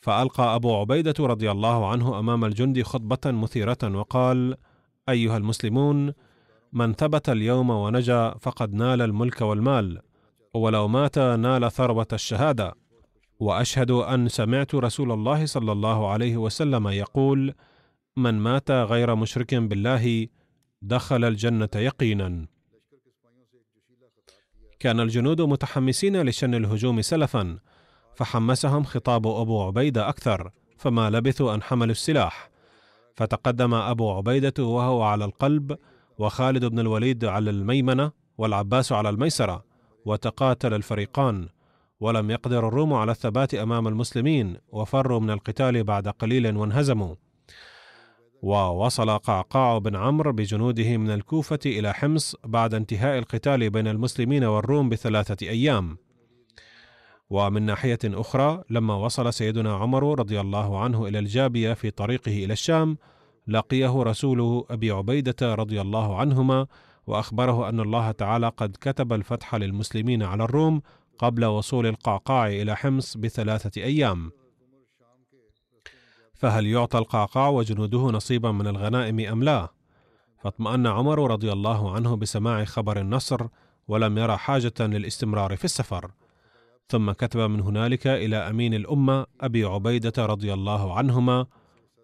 فألقى 0.01 0.55
أبو 0.55 0.75
عبيدة 0.75 1.13
رضي 1.19 1.51
الله 1.51 1.89
عنه 1.89 2.19
أمام 2.19 2.45
الجند 2.45 2.81
خطبة 2.81 3.31
مثيرة 3.31 3.77
وقال 3.83 4.57
أيها 5.09 5.37
المسلمون 5.37 6.13
من 6.73 6.93
ثبت 6.93 7.29
اليوم 7.29 7.69
ونجا 7.69 8.35
فقد 8.41 8.73
نال 8.73 9.01
الملك 9.01 9.41
والمال 9.41 10.01
ولو 10.53 10.87
مات 10.87 11.19
نال 11.19 11.71
ثروة 11.71 12.07
الشهادة. 12.13 12.73
وأشهد 13.39 13.91
أن 13.91 14.27
سمعت 14.27 14.75
رسول 14.75 15.11
الله 15.11 15.45
صلى 15.45 15.71
الله 15.71 16.09
عليه 16.09 16.37
وسلم 16.37 16.87
يقول 16.87 17.53
من 18.17 18.39
مات 18.39 18.71
غير 18.71 19.15
مشرك 19.15 19.55
بالله 19.55 20.27
دخل 20.81 21.23
الجنة 21.23 21.69
يقينا. 21.75 22.47
كان 24.79 24.99
الجنود 24.99 25.41
متحمسين 25.41 26.21
لشن 26.21 26.55
الهجوم 26.55 27.01
سلفا 27.01 27.59
فحمسهم 28.15 28.83
خطاب 28.83 29.27
أبو 29.27 29.63
عبيدة 29.63 30.09
أكثر 30.09 30.51
فما 30.77 31.09
لبثوا 31.09 31.55
أن 31.55 31.63
حملوا 31.63 31.91
السلاح. 31.91 32.49
فتقدم 33.15 33.73
أبو 33.73 34.11
عبيدة 34.11 34.63
وهو 34.63 35.01
على 35.01 35.25
القلب 35.25 35.77
وخالد 36.17 36.65
بن 36.65 36.79
الوليد 36.79 37.25
على 37.25 37.49
الميمنة 37.49 38.11
والعباس 38.37 38.91
على 38.91 39.09
الميسرة 39.09 39.65
وتقاتل 40.05 40.73
الفريقان. 40.73 41.49
ولم 41.99 42.31
يقدر 42.31 42.67
الروم 42.67 42.93
على 42.93 43.11
الثبات 43.11 43.53
أمام 43.53 43.87
المسلمين 43.87 44.57
وفروا 44.67 45.19
من 45.19 45.29
القتال 45.29 45.83
بعد 45.83 46.07
قليل 46.07 46.57
وانهزموا. 46.57 47.15
ووصل 48.43 49.09
قعقاع 49.09 49.77
بن 49.77 49.95
عمرو 49.95 50.31
بجنوده 50.31 50.97
من 50.97 51.09
الكوفة 51.09 51.59
إلى 51.65 51.93
حمص 51.93 52.35
بعد 52.45 52.73
انتهاء 52.73 53.17
القتال 53.19 53.69
بين 53.69 53.87
المسلمين 53.87 54.43
والروم 54.43 54.89
بثلاثة 54.89 55.47
أيام. 55.47 55.97
ومن 57.29 57.61
ناحية 57.63 57.99
أخرى 58.05 58.63
لما 58.69 58.95
وصل 58.95 59.33
سيدنا 59.33 59.75
عمر 59.75 60.19
رضي 60.19 60.41
الله 60.41 60.79
عنه 60.79 61.07
إلى 61.07 61.19
الجابية 61.19 61.73
في 61.73 61.91
طريقه 61.91 62.43
إلى 62.45 62.53
الشام 62.53 62.97
لقيه 63.47 64.03
رسول 64.03 64.65
أبي 64.69 64.91
عبيدة 64.91 65.55
رضي 65.55 65.81
الله 65.81 66.17
عنهما 66.17 66.67
وأخبره 67.07 67.69
أن 67.69 67.79
الله 67.79 68.11
تعالى 68.11 68.51
قد 68.57 68.77
كتب 68.81 69.13
الفتح 69.13 69.55
للمسلمين 69.55 70.23
على 70.23 70.43
الروم 70.43 70.81
قبل 71.17 71.45
وصول 71.45 71.87
القعقاع 71.87 72.47
إلى 72.47 72.75
حمص 72.75 73.17
بثلاثة 73.17 73.81
أيام. 73.81 74.31
فهل 76.43 76.67
يعطى 76.67 76.97
القعقاع 76.97 77.49
وجنوده 77.49 77.99
نصيبا 77.99 78.51
من 78.51 78.67
الغنائم 78.67 79.19
أم 79.19 79.43
لا؟ 79.43 79.67
فاطمأن 80.41 80.87
عمر 80.87 81.31
رضي 81.31 81.51
الله 81.51 81.91
عنه 81.91 82.15
بسماع 82.15 82.63
خبر 82.63 82.99
النصر 82.99 83.47
ولم 83.87 84.17
يرى 84.17 84.37
حاجة 84.37 84.73
للاستمرار 84.79 85.55
في 85.55 85.65
السفر. 85.65 86.11
ثم 86.89 87.11
كتب 87.11 87.39
من 87.39 87.61
هنالك 87.61 88.07
إلى 88.07 88.35
أمين 88.35 88.73
الأمة 88.73 89.25
أبي 89.41 89.65
عبيدة 89.65 90.25
رضي 90.25 90.53
الله 90.53 90.93
عنهما 90.97 91.45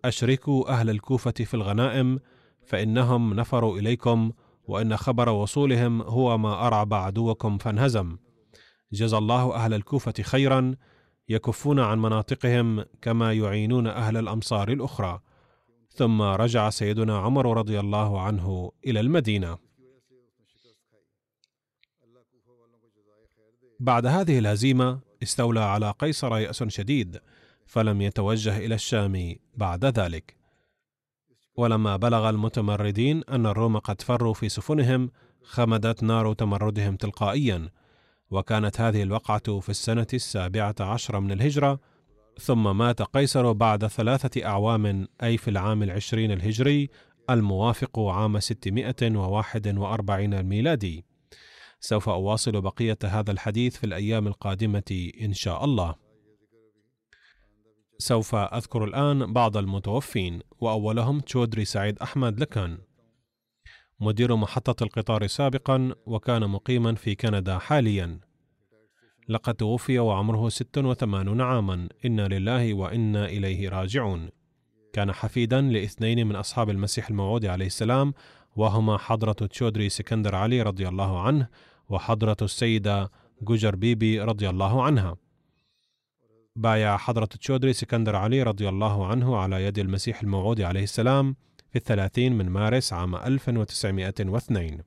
أشركوا 0.06 0.70
أهل 0.70 0.90
الكوفة 0.90 1.32
في 1.32 1.54
الغنائم 1.54 2.20
فإنهم 2.66 3.34
نفروا 3.34 3.80
إليكم 3.80 4.32
وإن 4.68 4.98
خبر 4.98 5.30
وصولهم 5.30 6.02
هو 6.02 6.38
ما 6.38 6.68
أرعب 6.68 6.94
عدوكم 6.94 7.58
فانهزم. 7.58 8.18
جزى 8.94 9.18
الله 9.18 9.56
أهل 9.56 9.74
الكوفة 9.74 10.14
خيرا 10.22 10.76
يكفون 11.30 11.80
عن 11.80 12.00
مناطقهم 12.00 12.86
كما 13.02 13.34
يعينون 13.34 13.88
أهل 13.88 14.18
الأمصار 14.18 14.72
الأخرى. 14.72 15.20
ثم 15.90 16.22
رجع 16.22 16.70
سيدنا 16.70 17.18
عمر 17.18 17.58
رضي 17.58 17.80
الله 17.80 18.22
عنه 18.22 18.72
إلى 18.86 19.00
المدينة. 19.00 19.58
بعد 23.80 24.06
هذه 24.06 24.40
الهزيمة 24.40 25.00
استولى 25.24 25.60
على 25.60 25.94
قيصر 26.00 26.38
يأس 26.38 26.64
شديد 26.64 27.20
فلم 27.66 28.02
يتوجه 28.02 28.58
إلى 28.58 28.76
الشام 28.76 29.36
بعد 29.54 29.86
ذلك. 29.86 30.38
ولما 31.56 31.98
بلغ 31.98 32.30
المتمردين 32.30 33.24
أن 33.30 33.46
الروم 33.46 33.78
قد 33.78 34.02
فروا 34.02 34.34
في 34.34 34.50
سفنهم 34.50 35.12
خمدت 35.44 36.04
نار 36.04 36.34
تمردهم 36.34 36.96
تلقائيا. 36.96 37.70
وكانت 38.32 38.82
هذه 38.82 39.04
الوقعة 39.04 39.60
في 39.60 39.70
السنة 39.70 40.08
السابعة 40.14 40.76
عشر 40.80 41.20
من 41.20 41.32
الهجرة 41.32 41.80
ثم 42.40 42.78
مات 42.78 43.02
قيصر 43.02 43.52
بعد 43.52 43.88
ثلاثة 43.88 44.46
أعوام 44.46 45.08
أي 45.24 45.38
في 45.38 45.50
العام 45.50 45.84
العشرين 45.84 46.32
الهجري 46.32 46.90
الموافق 47.30 48.00
عام 48.00 48.40
641 48.40 50.34
الميلادي. 50.34 51.06
سوف 51.80 52.10
أواصل 52.10 52.62
بقية 52.62 52.98
هذا 53.04 53.32
الحديث 53.32 53.78
في 53.78 53.84
الأيام 53.84 54.28
القادمة 54.28 55.12
إن 55.22 55.34
شاء 55.34 55.66
الله. 55.66 55.96
سوف 57.98 58.36
أذكر 58.36 58.84
الآن 58.84 59.34
بعض 59.34 59.58
المتوفين 59.58 60.42
وأولهم 60.62 61.20
تشودري 61.20 61.66
سعيد 61.66 62.00
أحمد 62.00 62.40
لكان. 62.40 62.78
مدير 64.02 64.36
محطة 64.36 64.84
القطار 64.84 65.28
سابقا 65.28 65.96
وكان 66.06 66.50
مقيما 66.50 66.96
في 66.96 67.16
كندا 67.16 67.58
حاليا. 67.58 68.20
لقد 69.30 69.54
توفي 69.54 70.00
وعمره 70.00 70.50
86 70.50 71.42
عاما. 71.42 71.90
إنا 72.06 72.28
لله 72.28 72.74
وإنا 72.74 73.26
إليه 73.26 73.70
راجعون. 73.70 74.30
كان 74.94 75.12
حفيدا 75.12 75.62
لاثنين 75.62 76.28
من 76.28 76.36
أصحاب 76.36 76.70
المسيح 76.70 77.10
الموعود 77.10 77.46
عليه 77.46 77.66
السلام 77.66 78.14
وهما 78.56 78.98
حضرة 78.98 79.32
تشودري 79.32 79.90
سكندر 79.90 80.36
علي 80.36 80.62
رضي 80.62 80.88
الله 80.88 81.22
عنه 81.22 81.48
وحضرة 81.90 82.38
السيدة 82.42 83.12
جوجر 83.42 83.76
بيبي 83.76 84.22
رضي 84.22 84.50
الله 84.50 84.84
عنها. 84.84 85.16
بايع 86.56 86.98
حضرة 86.98 87.26
تشودري 87.26 87.74
سكندر 87.74 88.16
علي 88.16 88.44
رضي 88.44 88.70
الله 88.70 89.08
عنه 89.08 89.38
على 89.38 89.64
يد 89.64 89.80
المسيح 89.80 90.22
الموعود 90.22 90.62
عليه 90.62 90.84
السلام 90.84 91.36
في 91.70 91.76
الثلاثين 91.76 92.34
من 92.34 92.50
مارس 92.50 92.94
عام 92.94 93.16
1902 93.16 94.82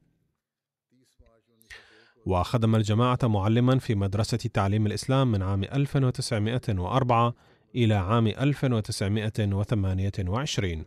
وخدم 2.26 2.76
الجماعة 2.76 3.18
معلما 3.22 3.78
في 3.78 3.94
مدرسة 3.94 4.36
تعليم 4.36 4.86
الإسلام 4.86 5.32
من 5.32 5.42
عام 5.42 5.64
1904 5.64 7.34
إلى 7.74 7.94
عام 7.94 8.26
1928 8.26 10.84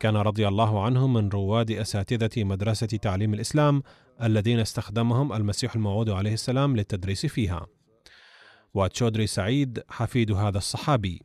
كان 0.00 0.16
رضي 0.16 0.48
الله 0.48 0.84
عنه 0.84 1.06
من 1.06 1.28
رواد 1.28 1.70
أساتذة 1.70 2.44
مدرسة 2.44 2.86
تعليم 2.86 3.34
الإسلام 3.34 3.82
الذين 4.22 4.60
استخدمهم 4.60 5.32
المسيح 5.32 5.74
الموعود 5.74 6.10
عليه 6.10 6.32
السلام 6.32 6.76
للتدريس 6.76 7.26
فيها. 7.26 7.66
وتشودري 8.74 9.26
سعيد 9.26 9.82
حفيد 9.88 10.32
هذا 10.32 10.58
الصحابي. 10.58 11.22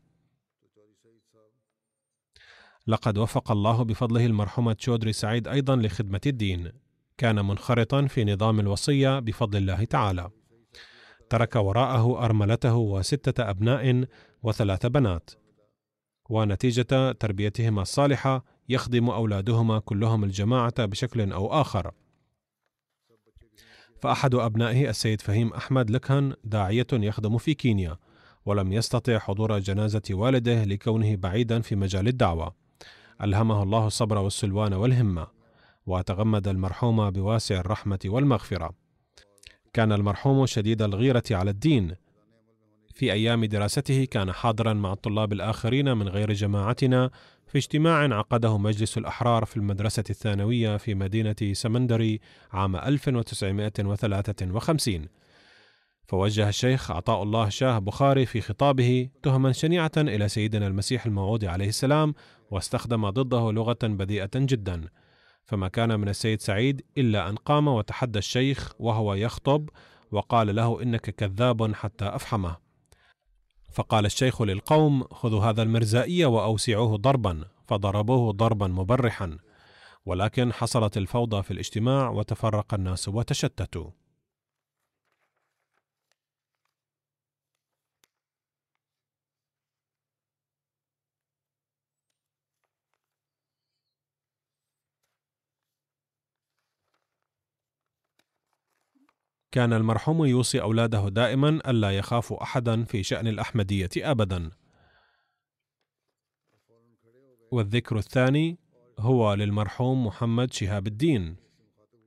لقد 2.88 3.18
وفق 3.18 3.52
الله 3.52 3.84
بفضله 3.84 4.26
المرحوم 4.26 4.72
تشودري 4.72 5.14
سعيد 5.14 5.48
أيضا 5.48 5.76
لخدمة 5.76 6.22
الدين. 6.26 6.72
كان 7.18 7.46
منخرطا 7.46 8.06
في 8.08 8.26
نظام 8.26 8.60
الوصية 8.60 9.20
بفضل 9.20 9.58
الله 9.58 9.84
تعالى. 9.84 10.30
ترك 11.30 11.56
وراءه 11.56 12.26
أرملته 12.26 12.76
وستة 12.76 13.50
أبناء 13.50 14.06
وثلاث 14.44 14.86
بنات. 14.86 15.30
ونتيجة 16.30 17.12
تربيتهما 17.12 17.82
الصالحة 17.82 18.46
يخدم 18.70 19.10
أولادهما 19.10 19.80
كلهم 19.80 20.24
الجماعة 20.24 20.86
بشكل 20.86 21.32
أو 21.32 21.62
آخر. 21.62 21.92
فأحد 24.02 24.36
أبنائه 24.36 24.90
السيد 24.90 25.22
فهيم 25.22 25.54
أحمد 25.54 25.92
لكهن 25.92 26.34
داعية 26.44 26.88
يخدم 26.94 27.38
في 27.38 27.54
كينيا 27.54 27.98
ولم 28.46 28.74
يستطع 28.74 29.20
حضور 29.20 29.60
جنازة 29.60 30.02
والده 30.12 30.64
لكونه 30.64 31.16
بعيدا 31.16 31.62
في 31.62 31.76
مجال 31.76 32.08
الدعوة. 32.08 32.63
ألهمه 33.22 33.64
الله 33.64 33.88
الصبر 33.88 34.18
والسلوان 34.18 34.74
والهمة 34.74 35.28
وتغمد 35.86 36.48
المرحوم 36.48 37.10
بواسع 37.10 37.60
الرحمة 37.60 38.00
والمغفرة. 38.06 38.74
كان 39.74 39.92
المرحوم 39.92 40.46
شديد 40.46 40.82
الغيرة 40.82 41.24
على 41.32 41.52
الدين. 41.52 41.96
في 42.94 43.14
أيام 43.14 43.46
دراسته 43.46 44.06
كان 44.06 44.32
حاضرا 44.32 44.74
مع 44.74 44.94
الطلاب 44.94 45.34
الآخرين 45.34 45.98
من 45.98 46.08
غير 46.08 46.34
جماعتنا 46.34 47.10
في 47.48 47.58
اجتماع 47.58 48.18
عقده 48.18 48.58
مجلس 48.58 48.98
الأحرار 48.98 49.46
في 49.46 49.58
المدرسة 49.58 50.04
الثانوية 50.10 50.78
في 50.78 50.96
مدينة 50.96 51.36
سمندري 51.54 52.20
عام 52.52 52.76
1953 52.76 55.08
فوجه 56.14 56.50
الشيخ 56.50 56.92
عطاء 56.92 57.24
الله 57.24 57.50
شاه 57.50 57.80
بخاري 57.80 58.26
في 58.26 58.42
خطابه 58.42 59.10
تهما 59.24 59.52
شنيعة 59.52 59.92
إلى 59.98 60.30
سيدنا 60.30 60.68
المسيح 60.68 61.06
الموعود 61.06 61.46
عليه 61.46 61.68
السلام 61.70 62.16
واستخدم 62.52 63.10
ضده 63.10 63.52
لغة 63.52 63.78
بذيئة 63.84 64.30
جدا. 64.36 64.90
فما 65.46 65.68
كان 65.68 66.00
من 66.00 66.10
السيد 66.10 66.42
سعيد 66.42 66.82
إلا 66.98 67.30
أن 67.30 67.36
قام 67.36 67.68
وتحدى 67.68 68.20
الشيخ 68.20 68.74
وهو 68.80 69.14
يخطب 69.14 69.70
وقال 70.12 70.56
له 70.56 70.82
إنك 70.82 71.10
كذاب 71.10 71.74
حتى 71.74 72.06
أفحمه. 72.06 72.58
فقال 73.72 74.06
الشيخ 74.06 74.42
للقوم 74.42 75.04
خذوا 75.04 75.42
هذا 75.42 75.64
المرزائي 75.64 76.26
وأوسعوه 76.26 76.98
ضربا 76.98 77.46
فضربوه 77.68 78.32
ضربا 78.32 78.68
مبرحا. 78.68 79.38
ولكن 80.06 80.54
حصلت 80.54 80.98
الفوضى 80.98 81.44
في 81.44 81.52
الاجتماع 81.52 82.10
وتفرق 82.10 82.74
الناس 82.74 83.08
وتشتتوا. 83.08 84.03
كان 99.54 99.74
المرحوم 99.74 100.26
يوصي 100.26 100.62
أولاده 100.62 101.10
دائما 101.10 101.50
ألا 101.50 101.92
يخافوا 101.92 102.44
أحدا 102.44 102.84
في 102.84 103.04
شأن 103.04 103.28
الأحمدية 103.28 103.90
أبدا. 103.98 104.52
والذكر 107.52 107.98
الثاني 107.98 108.60
هو 109.00 109.34
للمرحوم 109.34 110.06
محمد 110.06 110.54
شهاب 110.54 110.88
الدين 110.88 111.36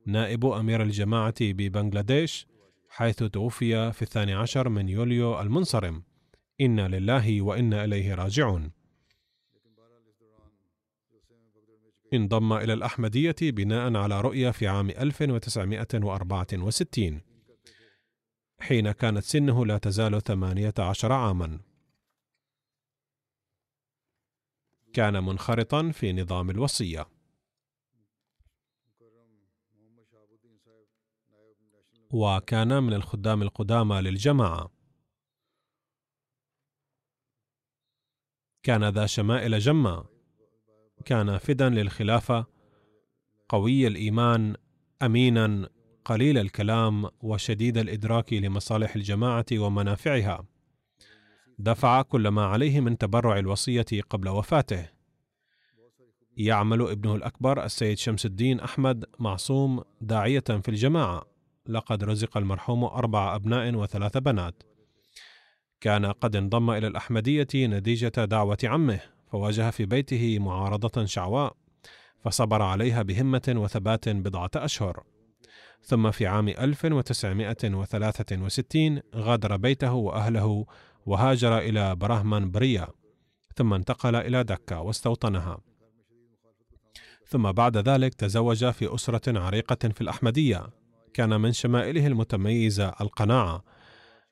نائب 0.05 0.45
أمير 0.45 0.81
الجماعة 0.81 1.35
ببنغلاديش 1.41 2.47
حيث 2.89 3.23
توفي 3.23 3.91
في 3.91 4.01
الثاني 4.01 4.33
عشر 4.33 4.69
من 4.69 4.89
يوليو 4.89 5.41
المنصرم. 5.41 6.03
إنا 6.61 6.87
لله 6.87 7.41
وإنا 7.41 7.83
إليه 7.83 8.15
راجعون. 8.15 8.71
انضم 12.13 12.53
إلى 12.53 12.73
الأحمدية 12.73 13.35
بناء 13.41 13.95
على 13.95 14.21
رؤية 14.21 14.51
في 14.51 14.67
عام 14.67 14.89
1964 14.89 17.36
حين 18.59 18.91
كانت 18.91 19.23
سنه 19.23 19.65
لا 19.65 19.77
تزال 19.77 20.21
ثمانية 20.21 20.73
عشر 20.79 21.11
عاما. 21.11 21.59
كان 24.93 25.23
منخرطا 25.23 25.91
في 25.91 26.13
نظام 26.13 26.49
الوصية. 26.49 27.09
وكان 32.11 32.83
من 32.83 32.93
الخدام 32.93 33.41
القدامى 33.41 34.01
للجماعة. 34.01 34.71
كان 38.63 38.89
ذا 38.89 39.05
شمائل 39.05 39.59
جمة 39.59 40.05
كان 41.05 41.37
فدا 41.37 41.69
للخلافة 41.69 42.45
قوي 43.49 43.87
الإيمان 43.87 44.55
أمينا 45.01 45.69
قليل 46.07 46.37
الكلام 46.37 47.09
وشديد 47.21 47.77
الإدراك 47.77 48.33
لمصالح 48.33 48.95
الجماعة 48.95 49.45
ومنافعها. 49.53 50.45
دفع 51.59 52.01
كل 52.01 52.27
ما 52.27 52.45
عليه 52.45 52.79
من 52.79 52.97
تبرع 52.97 53.39
الوصية 53.39 53.85
قبل 54.09 54.29
وفاته. 54.29 54.89
يعمل 56.37 56.81
ابنه 56.81 57.15
الأكبر 57.15 57.65
السيد 57.65 57.97
شمس 57.97 58.25
الدين 58.25 58.59
أحمد 58.59 59.05
معصوم 59.19 59.83
داعية 60.01 60.39
في 60.39 60.69
الجماعة. 60.69 61.25
لقد 61.67 62.03
رزق 62.03 62.37
المرحوم 62.37 62.83
أربع 62.83 63.35
أبناء 63.35 63.75
وثلاث 63.75 64.17
بنات. 64.17 64.63
كان 65.81 66.05
قد 66.05 66.35
انضم 66.35 66.69
إلى 66.69 66.87
الأحمدية 66.87 67.47
نتيجة 67.55 68.25
دعوة 68.25 68.57
عمه 68.63 68.99
فواجه 69.31 69.69
في 69.69 69.85
بيته 69.85 70.39
معارضة 70.39 71.05
شعواء 71.05 71.55
فصبر 72.23 72.61
عليها 72.61 73.01
بهمة 73.01 73.53
وثبات 73.57 74.09
بضعة 74.09 74.51
أشهر. 74.55 75.16
ثم 75.81 76.11
في 76.11 76.27
عام 76.27 76.49
1963 76.49 79.01
غادر 79.15 79.57
بيته 79.57 79.93
وأهله 79.93 80.65
وهاجر 81.05 81.57
إلى 81.57 81.95
برهمان 81.95 82.51
بريا 82.51 82.87
ثم 83.57 83.73
انتقل 83.73 84.15
إلى 84.15 84.43
دكة 84.43 84.81
واستوطنها. 84.81 85.59
ثم 87.27 87.51
بعد 87.51 87.77
ذلك 87.77 88.13
تزوج 88.13 88.69
في 88.69 88.95
أسرة 88.95 89.39
عريقة 89.39 89.89
في 89.89 90.01
الأحمدية. 90.01 90.69
كان 91.13 91.41
من 91.41 91.51
شمائله 91.51 92.07
المتميزة 92.07 92.93
القناعة. 93.01 93.63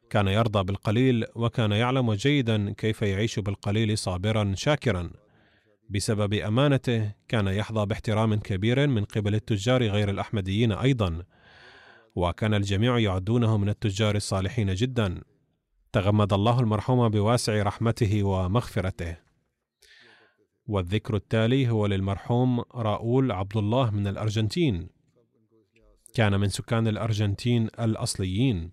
كان 0.10 0.28
يرضى 0.28 0.64
بالقليل 0.64 1.26
وكان 1.36 1.72
يعلم 1.72 2.14
جيدا 2.14 2.74
كيف 2.74 3.02
يعيش 3.02 3.40
بالقليل 3.40 3.98
صابرا 3.98 4.54
شاكرا. 4.56 5.12
بسبب 5.90 6.34
أمانته 6.34 7.12
كان 7.28 7.48
يحظى 7.48 7.86
باحترام 7.86 8.36
كبير 8.36 8.88
من 8.88 9.04
قبل 9.04 9.36
التجار 9.36 9.88
غير 9.88 10.10
الأحمديين 10.10 10.72
أيضا. 10.72 11.24
وكان 12.16 12.54
الجميع 12.54 13.00
يعدونه 13.00 13.58
من 13.58 13.70
التجار 13.70 14.16
الصالحين 14.16 14.74
جدا. 14.74 15.22
تغمد 15.92 16.34
الله 16.34 16.60
المرحوم 16.60 17.10
بواسع 17.10 17.64
رحمته 17.64 18.24
ومغفرته. 18.24 19.18
والذكر 20.68 21.16
التالي 21.16 21.70
هو 21.70 21.86
للمرحوم 21.86 22.60
راؤول 22.60 23.32
عبد 23.32 23.58
الله 23.58 23.92
من 23.92 24.08
الأرجنتين. 24.08 24.96
كان 26.16 26.40
من 26.40 26.50
سكان 26.50 26.88
الأرجنتين 26.88 27.70
الأصليين 27.80 28.72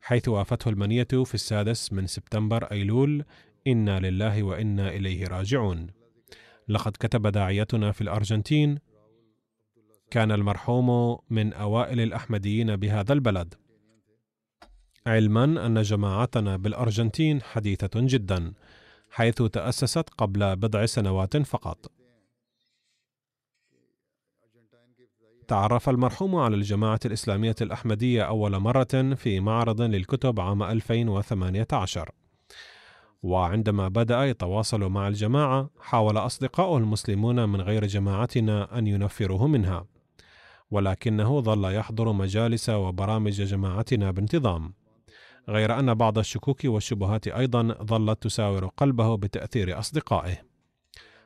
حيث 0.00 0.28
وافته 0.28 0.68
المنية 0.68 1.08
في 1.24 1.34
السادس 1.34 1.92
من 1.92 2.06
سبتمبر 2.06 2.64
أيلول 2.64 3.24
إنا 3.66 4.00
لله 4.00 4.42
وإنا 4.42 4.88
إليه 4.88 5.26
راجعون 5.26 5.86
لقد 6.68 6.92
كتب 6.92 7.26
داعيتنا 7.26 7.92
في 7.92 8.00
الأرجنتين 8.00 8.78
كان 10.12 10.32
المرحوم 10.32 11.18
من 11.30 11.52
أوائل 11.52 12.00
الأحمديين 12.00 12.76
بهذا 12.76 13.12
البلد. 13.12 13.54
علما 15.06 15.66
أن 15.66 15.82
جماعتنا 15.82 16.56
بالأرجنتين 16.56 17.42
حديثة 17.42 17.90
جدا 17.94 18.52
حيث 19.10 19.42
تأسست 19.42 20.10
قبل 20.18 20.56
بضع 20.56 20.86
سنوات 20.86 21.36
فقط. 21.36 21.92
تعرف 25.48 25.88
المرحوم 25.88 26.36
على 26.36 26.56
الجماعة 26.56 27.00
الإسلامية 27.04 27.56
الأحمدية 27.60 28.22
أول 28.22 28.58
مرة 28.58 29.14
في 29.14 29.40
معرض 29.40 29.82
للكتب 29.82 30.40
عام 30.40 30.62
2018 30.62 32.10
وعندما 33.22 33.88
بدأ 33.88 34.24
يتواصل 34.24 34.80
مع 34.80 35.08
الجماعة 35.08 35.70
حاول 35.80 36.16
أصدقاؤه 36.18 36.78
المسلمون 36.78 37.48
من 37.48 37.60
غير 37.60 37.86
جماعتنا 37.86 38.78
أن 38.78 38.86
ينفروه 38.86 39.46
منها. 39.46 39.86
ولكنه 40.72 41.40
ظل 41.40 41.74
يحضر 41.74 42.12
مجالس 42.12 42.68
وبرامج 42.68 43.42
جماعتنا 43.42 44.10
بانتظام. 44.10 44.74
غير 45.48 45.78
أن 45.78 45.94
بعض 45.94 46.18
الشكوك 46.18 46.64
والشبهات 46.64 47.28
أيضا 47.28 47.62
ظلت 47.82 48.22
تساور 48.22 48.66
قلبه 48.66 49.16
بتأثير 49.16 49.78
أصدقائه. 49.78 50.36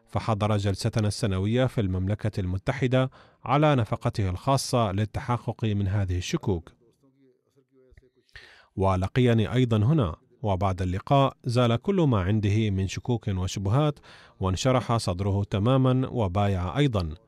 فحضر 0.06 0.56
جلستنا 0.56 1.08
السنوية 1.08 1.66
في 1.66 1.80
المملكة 1.80 2.40
المتحدة 2.40 3.10
على 3.44 3.74
نفقته 3.74 4.30
الخاصة 4.30 4.92
للتحقق 4.92 5.64
من 5.64 5.88
هذه 5.88 6.18
الشكوك. 6.18 6.72
ولقيني 8.76 9.52
أيضا 9.52 9.76
هنا 9.76 10.16
وبعد 10.42 10.82
اللقاء 10.82 11.36
زال 11.44 11.76
كل 11.76 12.00
ما 12.00 12.20
عنده 12.20 12.70
من 12.70 12.88
شكوك 12.88 13.28
وشبهات 13.28 13.98
وانشرح 14.40 14.96
صدره 14.96 15.44
تماما 15.44 16.08
وبايع 16.08 16.78
أيضا. 16.78 17.25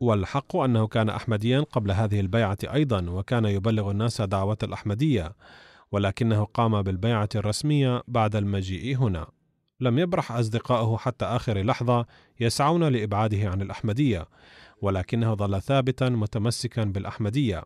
والحق 0.00 0.56
أنه 0.56 0.86
كان 0.86 1.08
أحمديا 1.08 1.60
قبل 1.60 1.90
هذه 1.90 2.20
البيعة 2.20 2.58
أيضا 2.64 3.10
وكان 3.10 3.44
يبلغ 3.44 3.90
الناس 3.90 4.20
دعوة 4.20 4.58
الأحمدية 4.62 5.32
ولكنه 5.92 6.44
قام 6.44 6.82
بالبيعة 6.82 7.28
الرسمية 7.34 8.02
بعد 8.08 8.36
المجيء 8.36 8.96
هنا. 8.96 9.26
لم 9.80 9.98
يبرح 9.98 10.32
أصدقاؤه 10.32 10.98
حتى 10.98 11.24
آخر 11.24 11.62
لحظة 11.62 12.06
يسعون 12.40 12.84
لإبعاده 12.84 13.50
عن 13.50 13.62
الأحمدية 13.62 14.28
ولكنه 14.82 15.34
ظل 15.34 15.62
ثابتا 15.62 16.08
متمسكا 16.08 16.84
بالأحمدية. 16.84 17.64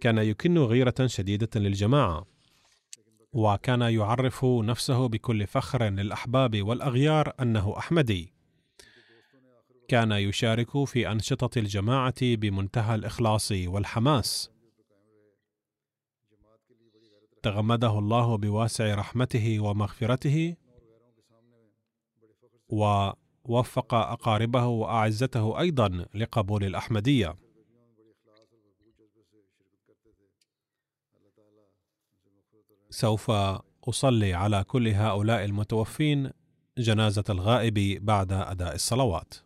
كان 0.00 0.18
يكن 0.18 0.58
غيرة 0.58 1.06
شديدة 1.06 1.48
للجماعة 1.56 2.26
وكان 3.32 3.80
يعرف 3.80 4.44
نفسه 4.44 5.08
بكل 5.08 5.46
فخر 5.46 5.82
للأحباب 5.84 6.62
والأغيار 6.62 7.32
أنه 7.40 7.74
أحمدي. 7.78 8.35
كان 9.88 10.12
يشارك 10.12 10.84
في 10.84 11.12
أنشطة 11.12 11.58
الجماعة 11.58 12.14
بمنتهى 12.36 12.94
الإخلاص 12.94 13.52
والحماس. 13.52 14.50
تغمده 17.42 17.98
الله 17.98 18.36
بواسع 18.36 18.94
رحمته 18.94 19.60
ومغفرته 19.60 20.56
ووفق 22.68 23.94
أقاربه 23.94 24.66
وأعزته 24.66 25.60
أيضا 25.60 26.06
لقبول 26.14 26.64
الأحمدية. 26.64 27.36
سوف 32.90 33.30
أصلي 33.88 34.34
على 34.34 34.64
كل 34.64 34.88
هؤلاء 34.88 35.44
المتوفين 35.44 36.30
جنازة 36.78 37.24
الغائب 37.30 38.04
بعد 38.04 38.32
أداء 38.32 38.74
الصلوات. 38.74 39.45